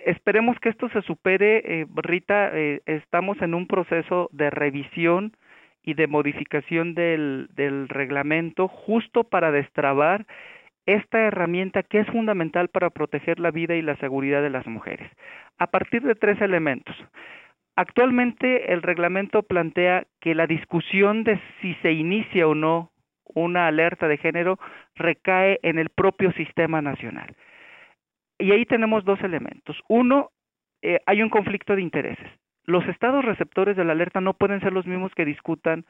[0.06, 2.50] Esperemos que esto se supere, eh, Rita.
[2.54, 5.36] Eh, estamos en un proceso de revisión
[5.82, 10.24] y de modificación del, del reglamento justo para destrabar
[10.86, 15.10] esta herramienta que es fundamental para proteger la vida y la seguridad de las mujeres,
[15.58, 16.96] a partir de tres elementos.
[17.76, 22.90] Actualmente el reglamento plantea que la discusión de si se inicia o no
[23.34, 24.58] una alerta de género
[24.94, 27.36] recae en el propio sistema nacional.
[28.38, 29.78] Y ahí tenemos dos elementos.
[29.88, 30.30] Uno,
[30.80, 32.30] eh, hay un conflicto de intereses.
[32.64, 35.84] Los estados receptores de la alerta no pueden ser los mismos que discutan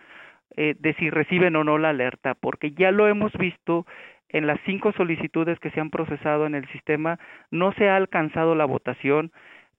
[0.56, 3.86] eh, de si reciben o no la alerta, porque ya lo hemos visto
[4.28, 7.18] en las cinco solicitudes que se han procesado en el sistema
[7.50, 9.32] no se ha alcanzado la votación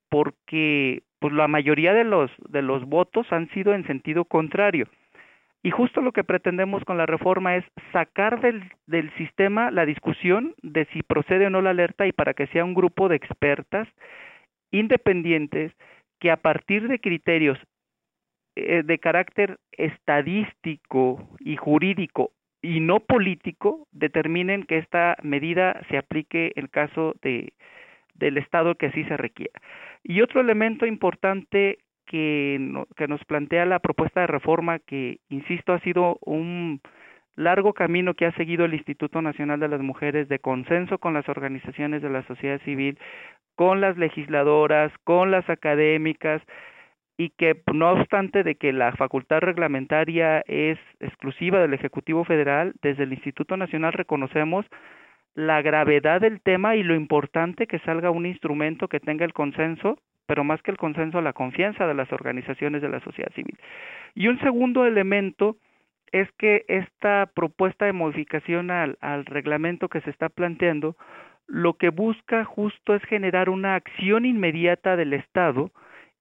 [0.09, 4.87] porque pues la mayoría de los de los votos han sido en sentido contrario.
[5.63, 10.53] Y justo lo que pretendemos con la reforma es sacar del, del sistema la discusión
[10.61, 13.87] de si procede o no la alerta y para que sea un grupo de expertas
[14.71, 15.73] independientes
[16.19, 17.57] que a partir de criterios
[18.55, 22.31] eh, de carácter estadístico y jurídico
[22.61, 27.53] y no político determinen que esta medida se aplique en caso de
[28.15, 29.59] del Estado que así se requiera.
[30.03, 35.79] Y otro elemento importante que, que nos plantea la propuesta de reforma, que, insisto, ha
[35.81, 36.81] sido un
[37.35, 41.29] largo camino que ha seguido el Instituto Nacional de las Mujeres de consenso con las
[41.29, 42.97] organizaciones de la sociedad civil,
[43.55, 46.41] con las legisladoras, con las académicas,
[47.17, 53.03] y que no obstante de que la facultad reglamentaria es exclusiva del Ejecutivo Federal, desde
[53.03, 54.65] el Instituto Nacional reconocemos
[55.33, 59.99] la gravedad del tema y lo importante que salga un instrumento que tenga el consenso,
[60.27, 63.57] pero más que el consenso, la confianza de las organizaciones de la sociedad civil.
[64.13, 65.57] Y un segundo elemento
[66.11, 70.95] es que esta propuesta de modificación al, al reglamento que se está planteando,
[71.47, 75.71] lo que busca justo es generar una acción inmediata del Estado,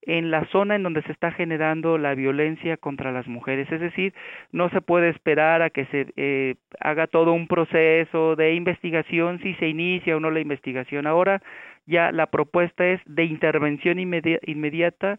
[0.07, 3.71] en la zona en donde se está generando la violencia contra las mujeres.
[3.71, 4.15] Es decir,
[4.53, 9.55] no se puede esperar a que se eh, haga todo un proceso de investigación si
[9.55, 11.07] se inicia o no la investigación.
[11.07, 11.43] Ahora
[11.87, 15.19] ya la propuesta es de intervención inmediata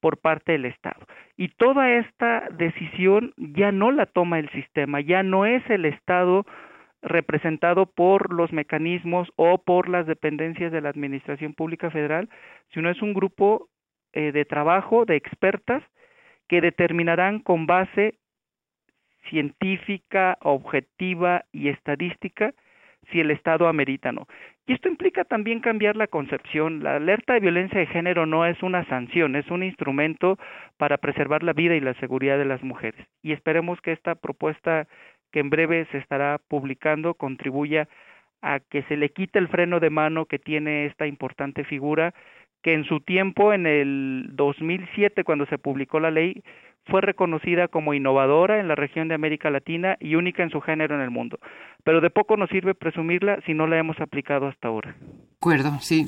[0.00, 1.06] por parte del Estado.
[1.36, 6.44] Y toda esta decisión ya no la toma el sistema, ya no es el Estado
[7.02, 12.28] representado por los mecanismos o por las dependencias de la Administración Pública Federal,
[12.72, 13.68] sino es un grupo
[14.12, 15.82] eh, de trabajo de expertas
[16.48, 18.14] que determinarán con base
[19.28, 22.52] científica, objetiva y estadística
[23.10, 24.26] si el Estado amerita no.
[24.66, 26.82] Y esto implica también cambiar la concepción.
[26.84, 30.38] La alerta de violencia de género no es una sanción, es un instrumento
[30.76, 33.04] para preservar la vida y la seguridad de las mujeres.
[33.22, 34.86] Y esperemos que esta propuesta
[35.32, 37.88] que en breve se estará publicando contribuya
[38.40, 42.12] a que se le quite el freno de mano que tiene esta importante figura
[42.62, 46.42] que en su tiempo, en el 2007, cuando se publicó la ley,
[46.86, 50.94] fue reconocida como innovadora en la región de América Latina y única en su género
[50.96, 51.38] en el mundo.
[51.84, 54.94] Pero de poco nos sirve presumirla si no la hemos aplicado hasta ahora.
[55.36, 56.06] Acuerdo, sí.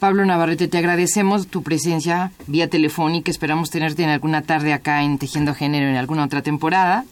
[0.00, 3.30] Pablo Navarrete, te agradecemos tu presencia vía telefónica.
[3.30, 7.04] Esperamos tenerte en alguna tarde acá en Tejiendo Género en alguna otra temporada.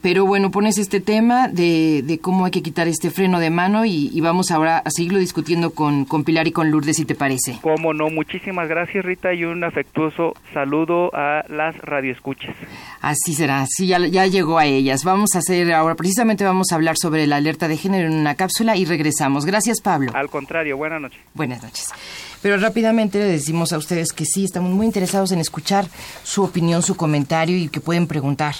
[0.00, 3.84] Pero bueno, pones este tema de, de cómo hay que quitar este freno de mano
[3.84, 7.58] y, vamos ahora a seguirlo discutiendo con, con, Pilar y con Lourdes, si te parece.
[7.62, 12.54] Cómo no, muchísimas gracias Rita y un afectuoso saludo a las radioescuchas.
[13.00, 15.02] Así será, sí, ya, ya llegó a ellas.
[15.02, 18.34] Vamos a hacer ahora, precisamente vamos a hablar sobre la alerta de género en una
[18.34, 19.46] cápsula y regresamos.
[19.46, 20.12] Gracias Pablo.
[20.14, 21.20] Al contrario, buenas noches.
[21.34, 21.92] Buenas noches.
[22.40, 25.86] Pero rápidamente le decimos a ustedes que sí, estamos muy interesados en escuchar
[26.22, 28.54] su opinión, su comentario y que pueden preguntar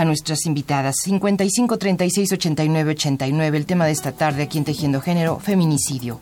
[0.00, 0.96] a nuestras invitadas.
[1.04, 3.58] 55 36 89 89.
[3.58, 6.20] El tema de esta tarde aquí en Tejiendo Género, feminicidio.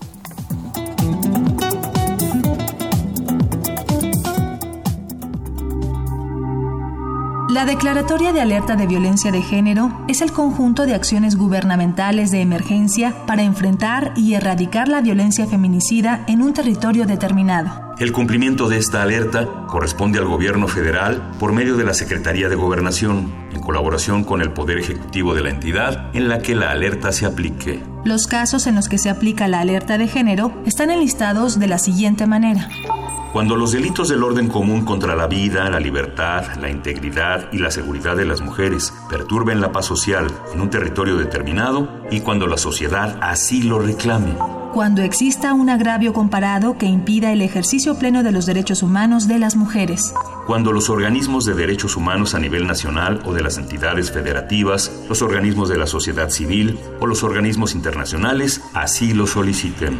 [7.49, 12.43] La Declaratoria de Alerta de Violencia de Género es el conjunto de acciones gubernamentales de
[12.43, 17.95] emergencia para enfrentar y erradicar la violencia feminicida en un territorio determinado.
[17.99, 22.55] El cumplimiento de esta alerta corresponde al gobierno federal por medio de la Secretaría de
[22.55, 27.13] Gobernación, en colaboración con el Poder Ejecutivo de la entidad en la que la alerta
[27.13, 27.83] se aplique.
[28.05, 31.79] Los casos en los que se aplica la alerta de género están enlistados de la
[31.79, 32.69] siguiente manera.
[33.33, 37.71] Cuando los delitos del orden común contra la vida, la libertad, la integridad y la
[37.71, 42.57] seguridad de las mujeres perturben la paz social en un territorio determinado y cuando la
[42.57, 44.35] sociedad así lo reclame.
[44.73, 49.39] Cuando exista un agravio comparado que impida el ejercicio pleno de los derechos humanos de
[49.39, 50.15] las mujeres.
[50.47, 55.21] Cuando los organismos de derechos humanos a nivel nacional o de las entidades federativas, los
[55.21, 59.99] organismos de la sociedad civil o los organismos internacionales así lo soliciten.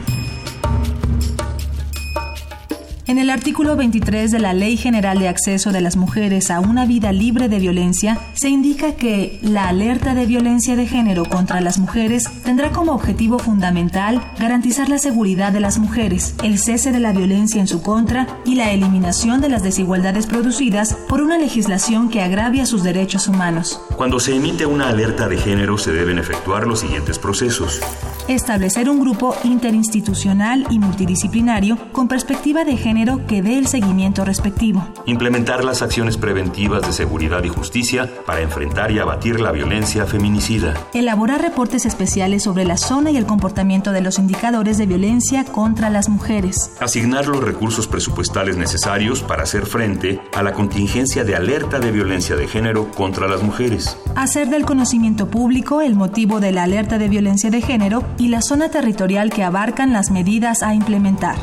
[3.09, 6.85] En el artículo 23 de la Ley General de Acceso de las Mujeres a una
[6.85, 11.79] vida libre de violencia, se indica que la alerta de violencia de género contra las
[11.79, 17.15] mujeres tendrá como objetivo fundamental garantizar la seguridad de las mujeres, el cese de la
[17.15, 22.21] violencia en su contra y la eliminación de las desigualdades producidas por una legislación que
[22.21, 23.81] agravia sus derechos humanos.
[23.97, 27.81] Cuando se emite una alerta de género se deben efectuar los siguientes procesos
[28.29, 34.87] establecer un grupo interinstitucional y multidisciplinario con perspectiva de género que dé el seguimiento respectivo.
[35.07, 40.75] Implementar las acciones preventivas de seguridad y justicia para enfrentar y abatir la violencia feminicida.
[40.93, 45.91] Elaborar reportes especiales sobre la zona y el comportamiento de los indicadores de violencia contra
[45.91, 46.73] las mujeres.
[46.81, 52.37] Asignar los recursos presupuestales necesarios para hacer frente a la contingencia de alerta de violencia
[52.37, 53.97] de género contra las mujeres.
[54.15, 58.43] Hacer del conocimiento público el motivo de la alerta de violencia de género y la
[58.43, 61.37] zona territorial que abarcan las medidas a implementar.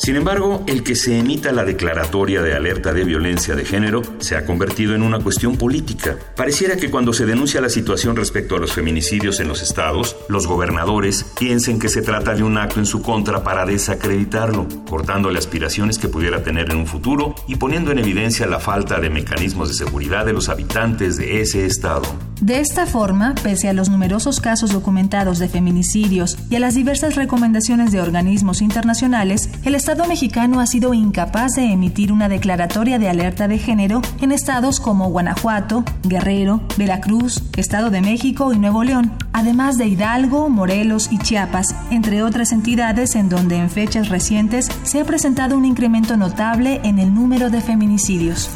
[0.00, 4.34] Sin embargo, el que se emita la declaratoria de alerta de violencia de género se
[4.34, 6.16] ha convertido en una cuestión política.
[6.36, 10.46] Pareciera que cuando se denuncia la situación respecto a los feminicidios en los estados, los
[10.46, 15.98] gobernadores piensen que se trata de un acto en su contra para desacreditarlo, cortándole aspiraciones
[15.98, 19.74] que pudiera tener en un futuro y poniendo en evidencia la falta de mecanismos de
[19.74, 22.29] seguridad de los habitantes de ese estado.
[22.40, 27.14] De esta forma, pese a los numerosos casos documentados de feminicidios y a las diversas
[27.14, 33.10] recomendaciones de organismos internacionales, el Estado mexicano ha sido incapaz de emitir una declaratoria de
[33.10, 39.12] alerta de género en estados como Guanajuato, Guerrero, Veracruz, Estado de México y Nuevo León,
[39.34, 44.98] además de Hidalgo, Morelos y Chiapas, entre otras entidades en donde en fechas recientes se
[44.98, 48.48] ha presentado un incremento notable en el número de feminicidios.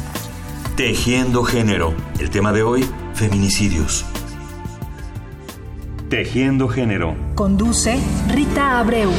[0.75, 1.93] Tejiendo género.
[2.19, 4.05] El tema de hoy, feminicidios.
[6.09, 7.15] Tejiendo género.
[7.35, 7.97] Conduce
[8.29, 9.11] Rita Abreu.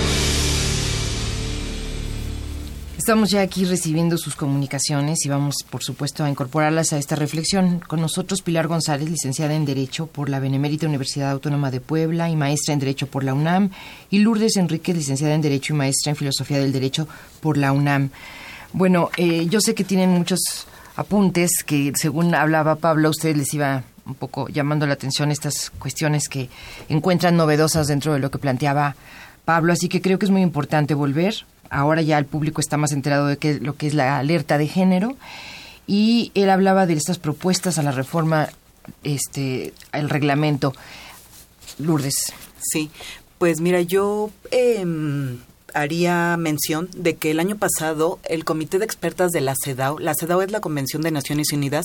[2.98, 7.80] Estamos ya aquí recibiendo sus comunicaciones y vamos, por supuesto, a incorporarlas a esta reflexión.
[7.80, 12.36] Con nosotros Pilar González, licenciada en Derecho por la Benemérita Universidad Autónoma de Puebla y
[12.36, 13.70] maestra en Derecho por la UNAM,
[14.10, 17.08] y Lourdes Enríquez, licenciada en Derecho y maestra en Filosofía del Derecho
[17.40, 18.10] por la UNAM.
[18.72, 20.66] Bueno, eh, yo sé que tienen muchos
[20.96, 25.70] apuntes que, según hablaba Pablo, a ustedes les iba un poco llamando la atención estas
[25.78, 26.48] cuestiones que
[26.88, 28.96] encuentran novedosas dentro de lo que planteaba
[29.44, 32.92] Pablo, así que creo que es muy importante volver ahora ya el público está más
[32.92, 35.16] enterado de qué, lo que es la alerta de género
[35.86, 38.48] y él hablaba de estas propuestas a la reforma,
[39.04, 40.74] este, el reglamento.
[41.78, 42.32] Lourdes.
[42.60, 42.90] Sí,
[43.38, 45.38] pues mira, yo em,
[45.76, 50.14] haría mención de que el año pasado el Comité de Expertas de la CEDAW, la
[50.14, 51.84] CEDAW es la Convención de Naciones Unidas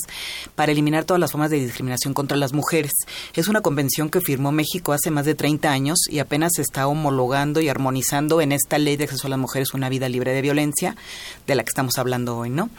[0.56, 2.94] para eliminar todas las formas de discriminación contra las mujeres.
[3.34, 6.88] Es una convención que firmó México hace más de 30 años y apenas se está
[6.88, 10.42] homologando y armonizando en esta ley de acceso a las mujeres una vida libre de
[10.42, 10.96] violencia,
[11.46, 12.70] de la que estamos hablando hoy, ¿no?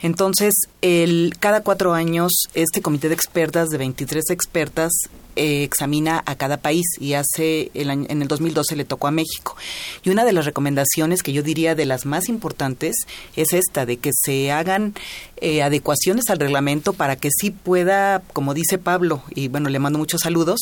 [0.00, 4.92] Entonces, el, cada cuatro años, este Comité de Expertas de 23 expertas
[5.34, 9.56] eh, examina a cada país y hace el en el 2012 le tocó a México.
[10.04, 12.94] Y una de las recomendaciones que yo diría de las más importantes
[13.36, 14.92] es esta, de que se hagan
[15.38, 19.98] eh, adecuaciones al reglamento para que sí pueda, como dice Pablo, y bueno, le mando
[19.98, 20.60] muchos saludos,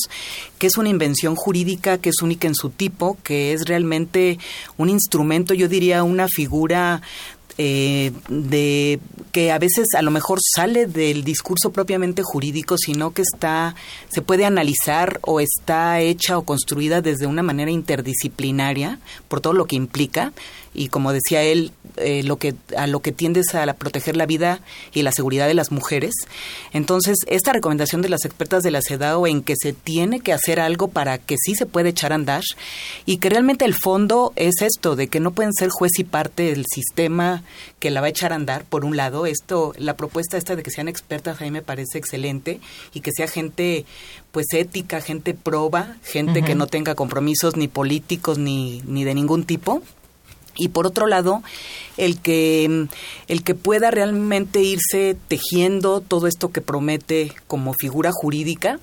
[0.58, 4.38] que es una invención jurídica que es única en su tipo, que es realmente
[4.78, 7.02] un instrumento, yo diría una figura
[7.62, 9.00] eh, de
[9.32, 13.74] que a veces a lo mejor sale del discurso propiamente jurídico, sino que está
[14.08, 18.98] se puede analizar o está hecha o construida desde una manera interdisciplinaria
[19.28, 20.32] por todo lo que implica
[20.72, 24.60] y como decía él, eh, lo que, a lo que tiendes a proteger la vida
[24.92, 26.14] y la seguridad de las mujeres.
[26.72, 30.60] Entonces, esta recomendación de las expertas de la CEDAW en que se tiene que hacer
[30.60, 32.42] algo para que sí se puede echar a andar
[33.04, 36.44] y que realmente el fondo es esto, de que no pueden ser juez y parte
[36.44, 37.42] del sistema
[37.80, 40.62] que la va a echar a andar, por un lado, esto, la propuesta esta de
[40.62, 42.60] que sean expertas a mí me parece excelente
[42.94, 43.84] y que sea gente
[44.30, 49.44] pues ética, gente proba, gente que no tenga compromisos ni políticos ni, ni de ningún
[49.44, 49.82] tipo
[50.60, 51.42] y por otro lado
[51.96, 52.86] el que
[53.26, 58.78] el que pueda realmente irse tejiendo todo esto que promete como figura jurídica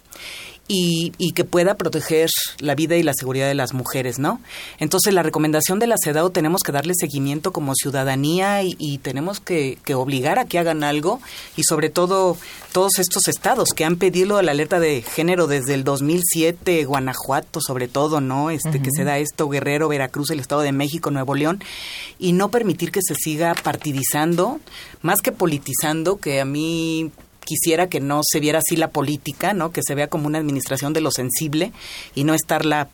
[0.68, 4.42] y, y, que pueda proteger la vida y la seguridad de las mujeres, ¿no?
[4.80, 9.78] Entonces, la recomendación de la CEDAW tenemos que darle seguimiento como ciudadanía y, tenemos que,
[9.86, 11.22] que, obligar a que hagan algo
[11.56, 12.38] y sobre todo
[12.74, 17.88] todos estos estados que han pedido la alerta de género desde el 2007, Guanajuato sobre
[17.88, 18.50] todo, ¿no?
[18.50, 21.64] Este que se da esto, Guerrero, Veracruz, el Estado de México, Nuevo León
[22.20, 24.60] y no permitir que se siga partidizando,
[25.02, 27.12] más que politizando, que a mí
[27.48, 29.72] quisiera que no se viera así la política, ¿no?
[29.72, 31.72] Que se vea como una administración de lo sensible
[32.14, 32.90] y no estarla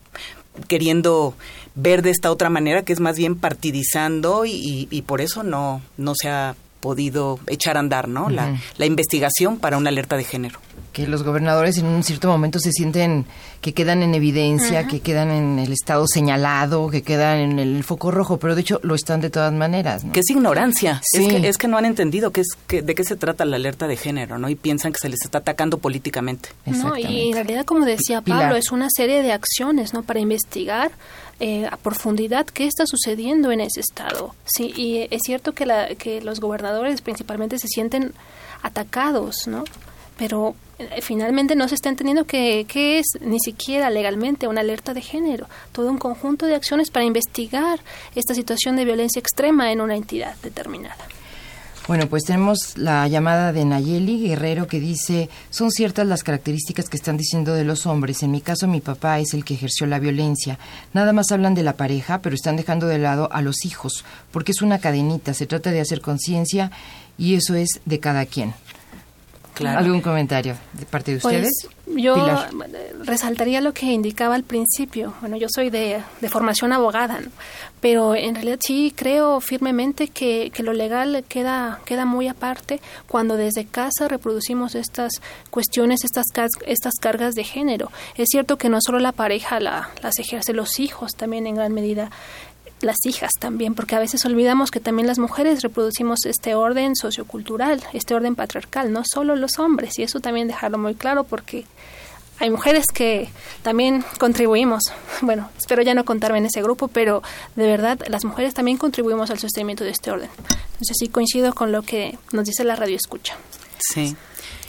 [0.67, 1.33] queriendo
[1.73, 5.81] ver de esta otra manera, que es más bien partidizando y, y por eso no,
[5.97, 8.29] no se ha podido echar a andar, ¿no?
[8.29, 10.59] la, la investigación para una alerta de género.
[10.91, 13.25] que los gobernadores en un cierto momento se sienten
[13.61, 18.11] que quedan en evidencia, que quedan en el estado señalado, que quedan en el foco
[18.11, 20.03] rojo, pero de hecho lo están de todas maneras.
[20.11, 23.05] Que es ignorancia, es, que, es que no han entendido qué es, que, de qué
[23.05, 24.49] se trata la alerta de género, ¿no?
[24.49, 26.49] Y piensan que se les está atacando políticamente.
[26.65, 30.03] No, y en realidad, como decía Pablo, es una serie de acciones, ¿no?
[30.03, 30.91] Para investigar
[31.39, 34.35] eh, a profundidad qué está sucediendo en ese estado.
[34.45, 38.13] Sí, y es cierto que, la, que los gobernadores principalmente se sienten
[38.61, 39.63] atacados, ¿no?
[40.17, 42.65] Pero eh, finalmente no se está entendiendo que,
[42.99, 47.79] es ni siquiera legalmente una alerta de género, todo un conjunto de acciones para investigar
[48.15, 51.07] esta situación de violencia extrema en una entidad determinada.
[51.85, 56.95] Bueno, pues tenemos la llamada de Nayeli Guerrero que dice, son ciertas las características que
[56.95, 58.23] están diciendo de los hombres.
[58.23, 60.57] En mi caso, mi papá es el que ejerció la violencia.
[60.93, 64.53] Nada más hablan de la pareja, pero están dejando de lado a los hijos, porque
[64.53, 65.33] es una cadenita.
[65.33, 66.71] Se trata de hacer conciencia
[67.17, 68.53] y eso es de cada quien.
[69.65, 72.15] ¿Algún comentario de parte de pues, yo
[73.03, 75.13] resaltaría lo que indicaba al principio.
[75.21, 77.19] Bueno, yo soy de, formación abogada,
[77.79, 83.35] pero en realidad sí creo firmemente que, que, lo legal queda, queda muy aparte cuando
[83.35, 85.13] desde casa reproducimos estas
[85.49, 86.25] cuestiones, estas,
[86.65, 87.91] estas cargas de género.
[88.15, 91.73] Es cierto que no solo la pareja la, las ejerce, los hijos también en gran
[91.73, 92.09] medida
[92.83, 97.81] las hijas también, porque a veces olvidamos que también las mujeres reproducimos este orden sociocultural,
[97.93, 101.65] este orden patriarcal, no solo los hombres, y eso también dejarlo muy claro porque
[102.39, 103.29] hay mujeres que
[103.61, 104.83] también contribuimos,
[105.21, 107.23] bueno, espero ya no contarme en ese grupo, pero
[107.55, 110.29] de verdad las mujeres también contribuimos al sostenimiento de este orden.
[110.73, 113.37] Entonces sí coincido con lo que nos dice la radio escucha.
[113.79, 114.15] Sí.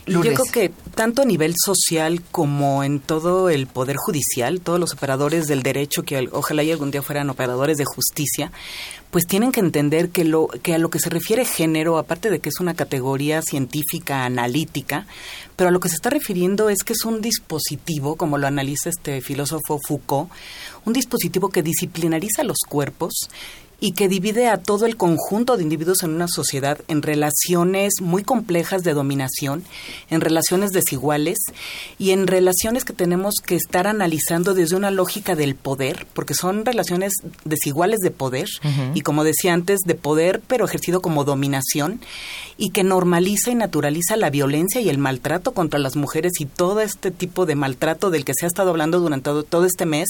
[0.07, 4.93] Yo creo que tanto a nivel social como en todo el poder judicial, todos los
[4.93, 8.53] operadores del derecho, que ojalá y algún día fueran operadores de justicia,
[9.11, 12.41] pues tienen que entender que, lo, que a lo que se refiere género, aparte de
[12.41, 15.07] que es una categoría científica, analítica,
[15.57, 18.91] pero a lo que se está refiriendo es que es un dispositivo, como lo analiza
[18.91, 20.31] este filósofo Foucault,
[20.85, 23.31] un dispositivo que disciplinariza los cuerpos
[23.81, 28.22] y que divide a todo el conjunto de individuos en una sociedad en relaciones muy
[28.22, 29.64] complejas de dominación,
[30.11, 31.39] en relaciones desiguales
[31.99, 36.64] y en relaciones que tenemos que estar analizando desde una lógica del poder, porque son
[36.64, 37.12] relaciones
[37.45, 38.49] desiguales de poder
[38.95, 42.01] y como decía antes, de poder pero ejercido como dominación
[42.57, 46.81] y que normaliza y naturaliza la violencia y el maltrato contra las mujeres y todo
[46.81, 50.09] este tipo de maltrato del que se ha estado hablando durante todo, todo este mes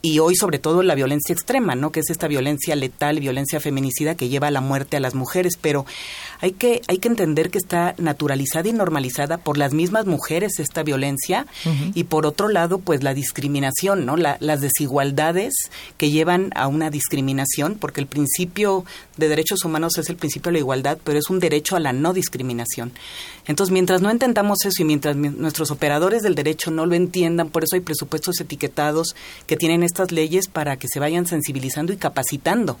[0.00, 1.90] y hoy sobre todo la violencia extrema, ¿no?
[1.90, 5.58] Que es esta violencia letal, violencia feminicida que lleva a la muerte a las mujeres,
[5.60, 5.86] pero
[6.40, 10.84] hay que hay que entender que está naturalizada y normalizada por las mismas mujeres esta
[10.84, 11.46] violencia
[11.94, 14.16] y por otro lado, pues la discriminación, ¿no?
[14.16, 15.54] las desigualdades
[15.96, 18.84] que llevan a una discriminación, porque el principio
[19.16, 21.92] de derechos humanos es el principio de la igualdad, pero es un derecho a la
[21.92, 22.92] no discriminación.
[23.46, 27.64] Entonces, mientras no intentamos eso y mientras nuestros operadores del derecho no lo entiendan, por
[27.64, 32.78] eso hay presupuestos etiquetados que tienen estas leyes para que se vayan sensibilizando y capacitando,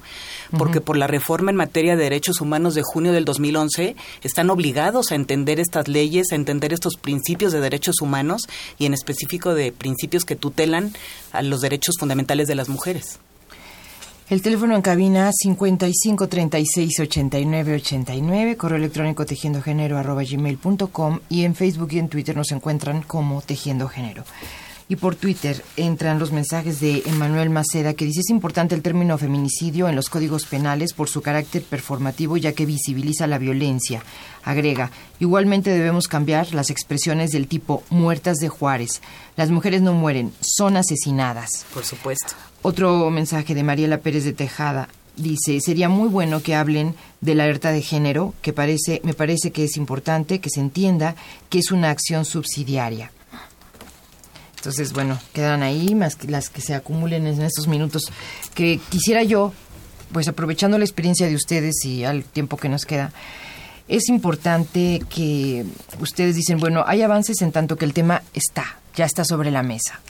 [0.56, 5.10] porque por la reforma en materia de derechos humanos de junio del 2011 están obligados
[5.10, 8.42] a entender estas leyes, a entender estos principios de derechos humanos
[8.78, 10.92] y en específico de principios que tutelan
[11.32, 13.18] a los derechos fundamentales de las mujeres.
[14.30, 21.54] El teléfono en cabina 55 36 89 89, correo electrónico tejiendogénero arroba gmail.com y en
[21.54, 24.24] Facebook y en Twitter nos encuentran como Tejiendo Género.
[24.90, 29.18] Y por Twitter entran los mensajes de Emanuel Maceda que dice es importante el término
[29.18, 34.02] feminicidio en los códigos penales por su carácter performativo ya que visibiliza la violencia.
[34.44, 39.02] Agrega, igualmente debemos cambiar las expresiones del tipo muertas de Juárez.
[39.36, 41.66] Las mujeres no mueren, son asesinadas.
[41.74, 42.34] Por supuesto.
[42.62, 47.44] Otro mensaje de Mariela Pérez de Tejada dice, sería muy bueno que hablen de la
[47.44, 51.14] alerta de género, que parece, me parece que es importante que se entienda
[51.50, 53.12] que es una acción subsidiaria.
[54.58, 58.02] Entonces, bueno, quedan ahí más que las que se acumulen en estos minutos.
[58.54, 59.52] Que quisiera yo,
[60.12, 63.12] pues aprovechando la experiencia de ustedes y al tiempo que nos queda,
[63.86, 65.64] es importante que
[66.00, 69.62] ustedes dicen, bueno, hay avances en tanto que el tema está, ya está sobre la
[69.62, 70.00] mesa.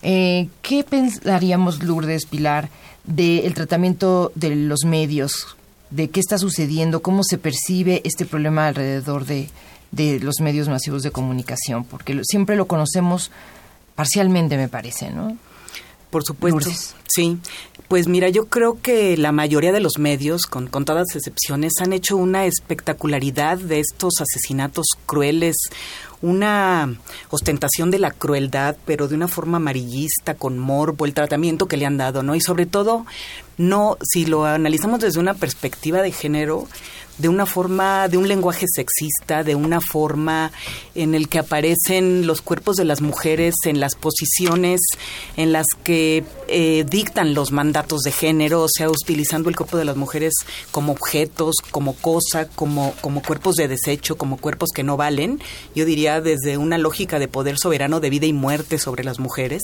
[0.00, 2.70] Eh, ¿Qué pensaríamos, Lourdes Pilar,
[3.04, 5.56] del tratamiento de los medios?
[5.90, 7.02] ¿De qué está sucediendo?
[7.02, 9.50] ¿Cómo se percibe este problema alrededor de,
[9.90, 11.84] de los medios masivos de comunicación?
[11.84, 13.30] Porque siempre lo conocemos
[13.94, 15.36] parcialmente, me parece, ¿no?
[16.12, 16.70] Por supuesto.
[17.08, 17.38] Sí.
[17.88, 21.72] Pues mira, yo creo que la mayoría de los medios, con, con todas las excepciones,
[21.80, 25.56] han hecho una espectacularidad de estos asesinatos crueles,
[26.20, 26.94] una
[27.30, 31.86] ostentación de la crueldad, pero de una forma amarillista, con morbo, el tratamiento que le
[31.86, 32.34] han dado, ¿no?
[32.34, 33.06] Y sobre todo,
[33.56, 36.68] no, si lo analizamos desde una perspectiva de género,
[37.22, 40.50] de una forma, de un lenguaje sexista, de una forma
[40.96, 44.80] en el que aparecen los cuerpos de las mujeres en las posiciones
[45.36, 49.84] en las que eh, dictan los mandatos de género, o sea, utilizando el cuerpo de
[49.84, 50.34] las mujeres
[50.72, 55.40] como objetos, como cosa, como, como cuerpos de desecho, como cuerpos que no valen.
[55.76, 59.62] Yo diría desde una lógica de poder soberano de vida y muerte sobre las mujeres.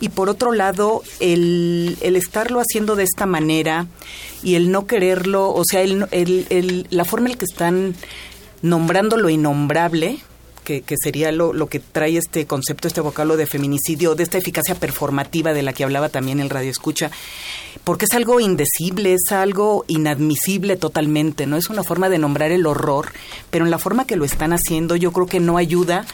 [0.00, 3.88] Y por otro lado, el, el estarlo haciendo de esta manera
[4.42, 7.94] y el no quererlo, o sea, el, el, la forma en que están
[8.62, 10.18] nombrando lo innombrable,
[10.66, 14.74] que, sería lo, lo, que trae este concepto, este vocablo de feminicidio, de esta eficacia
[14.74, 17.10] performativa de la que hablaba también el radio escucha,
[17.84, 21.56] porque es algo indecible, es algo inadmisible totalmente, ¿no?
[21.56, 23.12] Es una forma de nombrar el horror,
[23.50, 26.04] pero en la forma que lo están haciendo yo creo que no ayuda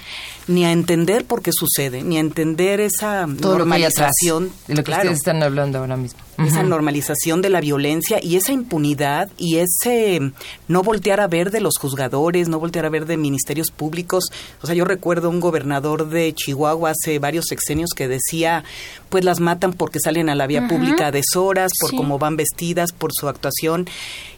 [0.49, 4.51] ni a entender por qué sucede, ni a entender esa normalización.
[4.67, 6.21] de lo que ustedes están hablando ahora mismo.
[6.39, 10.33] Esa normalización de la violencia y esa impunidad y ese
[10.67, 14.25] no voltear a ver de los juzgadores, no voltear a ver de ministerios públicos.
[14.61, 18.65] O sea, yo recuerdo un gobernador de Chihuahua hace varios sexenios que decía,
[19.09, 22.93] pues las matan porque salen a la vía pública a deshoras, por cómo van vestidas,
[22.93, 23.87] por su actuación.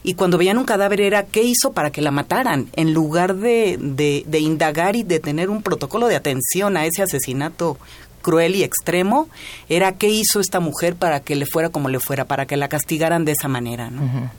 [0.05, 2.67] Y cuando veían un cadáver era, ¿qué hizo para que la mataran?
[2.75, 7.01] En lugar de, de, de indagar y de tener un protocolo de atención a ese
[7.01, 7.79] asesinato
[8.21, 9.29] cruel y extremo,
[9.67, 12.67] era qué hizo esta mujer para que le fuera como le fuera, para que la
[12.67, 14.31] castigaran de esa manera, ¿no?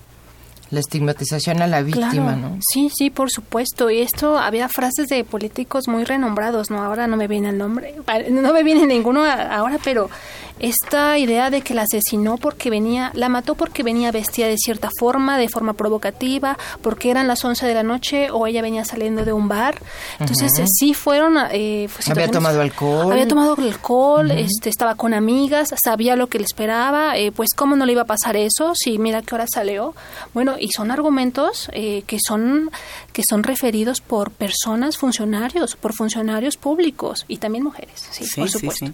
[0.71, 2.59] La estigmatización a la víctima, ¿no?
[2.61, 3.91] Sí, sí, por supuesto.
[3.91, 6.83] Y esto había frases de políticos muy renombrados, ¿no?
[6.83, 7.95] Ahora no me viene el nombre,
[8.31, 10.11] no me viene ninguno ahora, pero
[10.59, 14.89] esta idea de que la asesinó porque venía, la mató porque venía vestida de cierta
[14.99, 19.25] forma, de forma provocativa, porque eran las 11 de la noche o ella venía saliendo
[19.25, 19.79] de un bar.
[20.19, 21.37] Entonces, sí fueron...
[21.53, 23.13] Eh, había tomado alcohol.
[23.13, 27.77] Había tomado alcohol, este, estaba con amigas, sabía lo que le esperaba, eh, pues cómo
[27.77, 29.95] no le iba a pasar eso, si mira qué hora salió.
[30.33, 32.71] Bueno, y son argumentos eh, que son
[33.13, 38.87] que son referidos por personas, funcionarios, por funcionarios públicos y también mujeres, sí, por supuesto.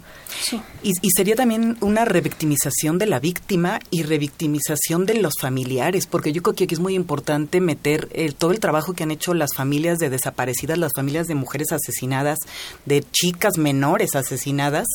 [0.82, 6.32] Y, y, sería también una revictimización de la víctima y revictimización de los familiares, porque
[6.32, 9.34] yo creo que aquí es muy importante meter el, todo el trabajo que han hecho
[9.34, 12.38] las familias de desaparecidas, las familias de mujeres asesinadas,
[12.84, 14.86] de chicas menores asesinadas,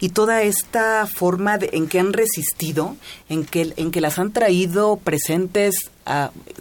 [0.00, 2.96] y toda esta forma de, en que han resistido,
[3.28, 5.74] en que, en que las han traído presentes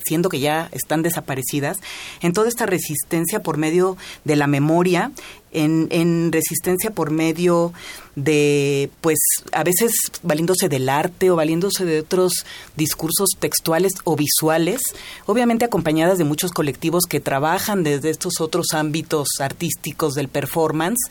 [0.04, 1.78] siendo que ya están desaparecidas,
[2.22, 5.12] en toda esta resistencia por medio de la memoria,
[5.52, 7.74] en, en, resistencia por medio
[8.16, 9.20] de, pues,
[9.52, 12.46] a veces valiéndose del arte o valiéndose de otros
[12.78, 14.82] discursos textuales o visuales,
[15.26, 21.10] obviamente acompañadas de muchos colectivos que trabajan desde estos otros ámbitos artísticos del performance,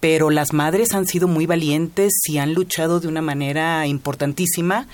[0.00, 4.88] pero las madres han sido muy valientes y han luchado de una manera importantísima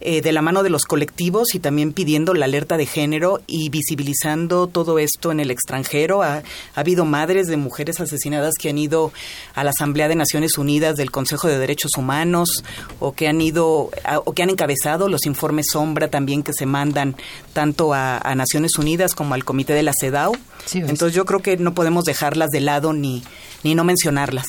[0.00, 3.68] eh, de la mano de los colectivos y también pidiendo la alerta de género y
[3.70, 6.22] visibilizando todo esto en el extranjero.
[6.22, 6.42] Ha,
[6.74, 9.12] habido madres de mujeres asesinadas que han ido
[9.54, 12.64] a la Asamblea de Naciones Unidas del Consejo de Derechos Humanos
[13.00, 13.90] o que han ido
[14.24, 17.16] o que han encabezado los informes sombra también que se mandan
[17.52, 20.32] tanto a, Naciones Unidas como al Comité de la CEDAW.
[20.74, 23.22] Entonces yo creo que no podemos dejarlas de lado ni,
[23.62, 24.46] ni no mencionarlas.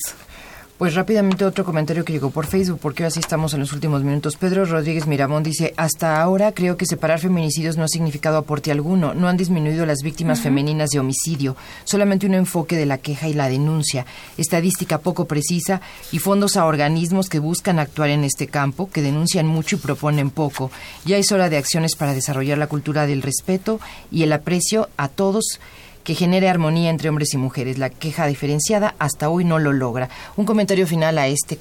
[0.78, 4.36] Pues rápidamente otro comentario que llegó por Facebook, porque así estamos en los últimos minutos.
[4.36, 9.14] Pedro Rodríguez Miramón dice, hasta ahora creo que separar feminicidios no ha significado aporte alguno,
[9.14, 13.32] no han disminuido las víctimas femeninas de homicidio, solamente un enfoque de la queja y
[13.32, 14.04] la denuncia,
[14.36, 15.80] estadística poco precisa
[16.12, 20.28] y fondos a organismos que buscan actuar en este campo, que denuncian mucho y proponen
[20.28, 20.70] poco.
[21.06, 25.08] Ya es hora de acciones para desarrollar la cultura del respeto y el aprecio a
[25.08, 25.58] todos
[26.06, 27.78] que genere armonía entre hombres y mujeres.
[27.78, 30.08] La queja diferenciada hasta hoy no lo logra.
[30.36, 31.58] Un comentario final a este,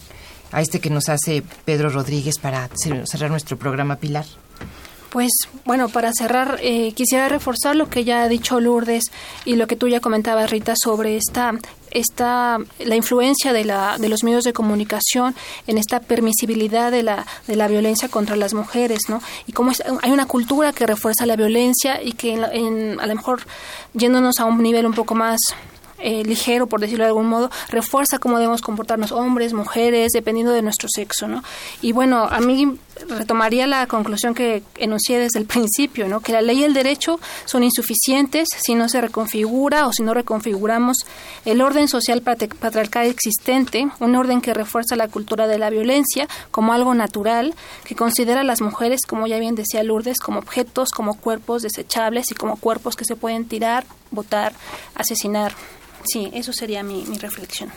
[0.51, 4.25] a este que nos hace Pedro Rodríguez para cerrar nuestro programa, Pilar.
[5.09, 5.31] Pues
[5.65, 9.05] bueno, para cerrar, eh, quisiera reforzar lo que ya ha dicho Lourdes
[9.45, 11.53] y lo que tú ya comentabas, Rita, sobre esta,
[11.95, 15.35] esta la influencia de, la, de los medios de comunicación
[15.67, 19.21] en esta permisibilidad de la, de la violencia contra las mujeres, ¿no?
[19.47, 19.71] Y cómo
[20.01, 23.41] hay una cultura que refuerza la violencia y que en, a lo mejor
[23.93, 25.39] yéndonos a un nivel un poco más
[26.05, 30.61] eh, ligero, por decirlo de algún modo, refuerza cómo debemos comportarnos hombres, mujeres, dependiendo de
[30.61, 31.43] nuestro sexo, ¿no?
[31.81, 32.77] Y bueno, a mí
[33.09, 36.19] retomaría la conclusión que enuncié desde el principio, ¿no?
[36.19, 40.13] Que la ley y el derecho son insuficientes si no se reconfigura o si no
[40.13, 40.97] reconfiguramos
[41.43, 46.73] el orden social patriarcal existente, un orden que refuerza la cultura de la violencia como
[46.73, 51.15] algo natural, que considera a las mujeres, como ya bien decía Lourdes, como objetos, como
[51.15, 54.53] cuerpos desechables y como cuerpos que se pueden tirar, botar,
[54.93, 55.55] asesinar.
[56.05, 57.71] Sí, eso sería mi, mi reflexión.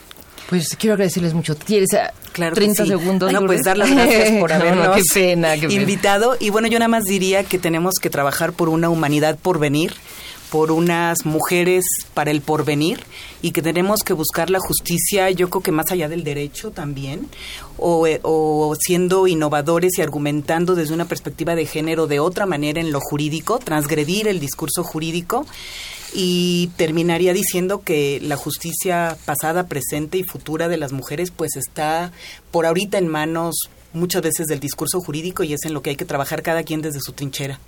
[0.49, 1.55] Pues quiero agradecerles mucho.
[1.57, 3.33] ¿Tienes ah, claro 30 segundos?
[3.33, 5.75] No, pues dar las gracias por habernos qué pena, qué pena.
[5.75, 6.37] invitado.
[6.41, 9.95] Y bueno, yo nada más diría que tenemos que trabajar por una humanidad por venir
[10.51, 13.01] por unas mujeres para el porvenir
[13.43, 17.29] y que tenemos que buscar la justicia, yo creo que más allá del derecho también,
[17.77, 22.81] o, eh, o, siendo innovadores y argumentando desde una perspectiva de género de otra manera
[22.81, 25.47] en lo jurídico, transgredir el discurso jurídico
[26.15, 32.13] y terminaría diciendo que la justicia pasada, presente y futura de las mujeres pues está
[32.51, 35.97] por ahorita en manos muchas veces del discurso jurídico y es en lo que hay
[35.97, 37.59] que trabajar cada quien desde su trinchera.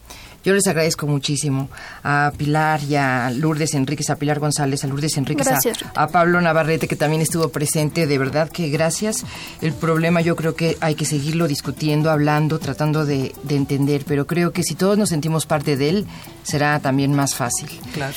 [0.43, 1.69] Yo les agradezco muchísimo
[2.03, 5.49] a Pilar y a Lourdes Enríquez, a Pilar González, a Lourdes Enríquez,
[5.95, 8.07] a, Pablo Navarrete, que también estuvo presente.
[8.07, 9.25] De verdad que gracias.
[9.61, 14.27] El problema yo creo que hay que seguirlo discutiendo, hablando, tratando de, de entender, pero
[14.27, 16.07] creo que si todos nos sentimos parte de él,
[16.43, 17.69] será también más fácil.
[17.93, 18.17] Claro.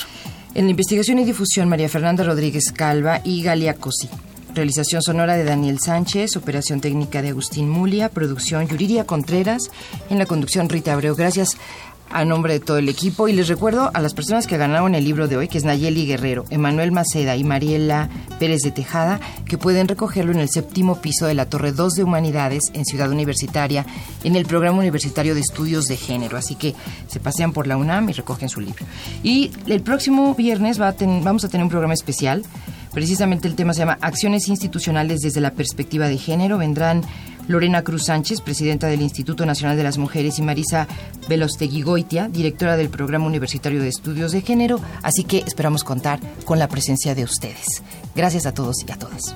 [0.56, 4.08] En la investigación y difusión, María Fernanda Rodríguez Calva y Galia Cosi.
[4.54, 9.72] Realización sonora de Daniel Sánchez, operación técnica de Agustín Mulia, producción Yuriria Contreras,
[10.12, 11.16] en la conducción Rita Abreu.
[11.16, 11.58] Gracias
[12.14, 15.04] a nombre de todo el equipo y les recuerdo a las personas que ganaron el
[15.04, 18.10] libro de hoy, que es Nayeli Guerrero, Emanuel Maceda y Mariela
[18.40, 22.04] Pérez de Tejada, que pueden recogerlo en el séptimo piso de la Torre 2 de
[22.04, 23.86] Humanidades en Ciudad Universitaria,
[24.24, 26.38] en el Programa Universitario de Estudios de Género.
[26.38, 26.76] Así que
[27.08, 28.86] se pasean por la UNAM y recogen su libro.
[29.24, 32.44] Y el próximo viernes va vamos a tener un programa especial.
[32.94, 36.60] Precisamente el tema se llama Acciones Institucionales desde la Perspectiva de Género.
[36.60, 37.02] Vendrán
[37.48, 40.88] Lorena Cruz Sánchez, presidenta del Instituto Nacional de las Mujeres, y Marisa
[41.28, 46.60] Velostegui Goitia, directora del Programa Universitario de Estudios de Género, así que esperamos contar con
[46.60, 47.84] la presencia de ustedes.
[48.16, 49.36] Gracias a todos y a todas.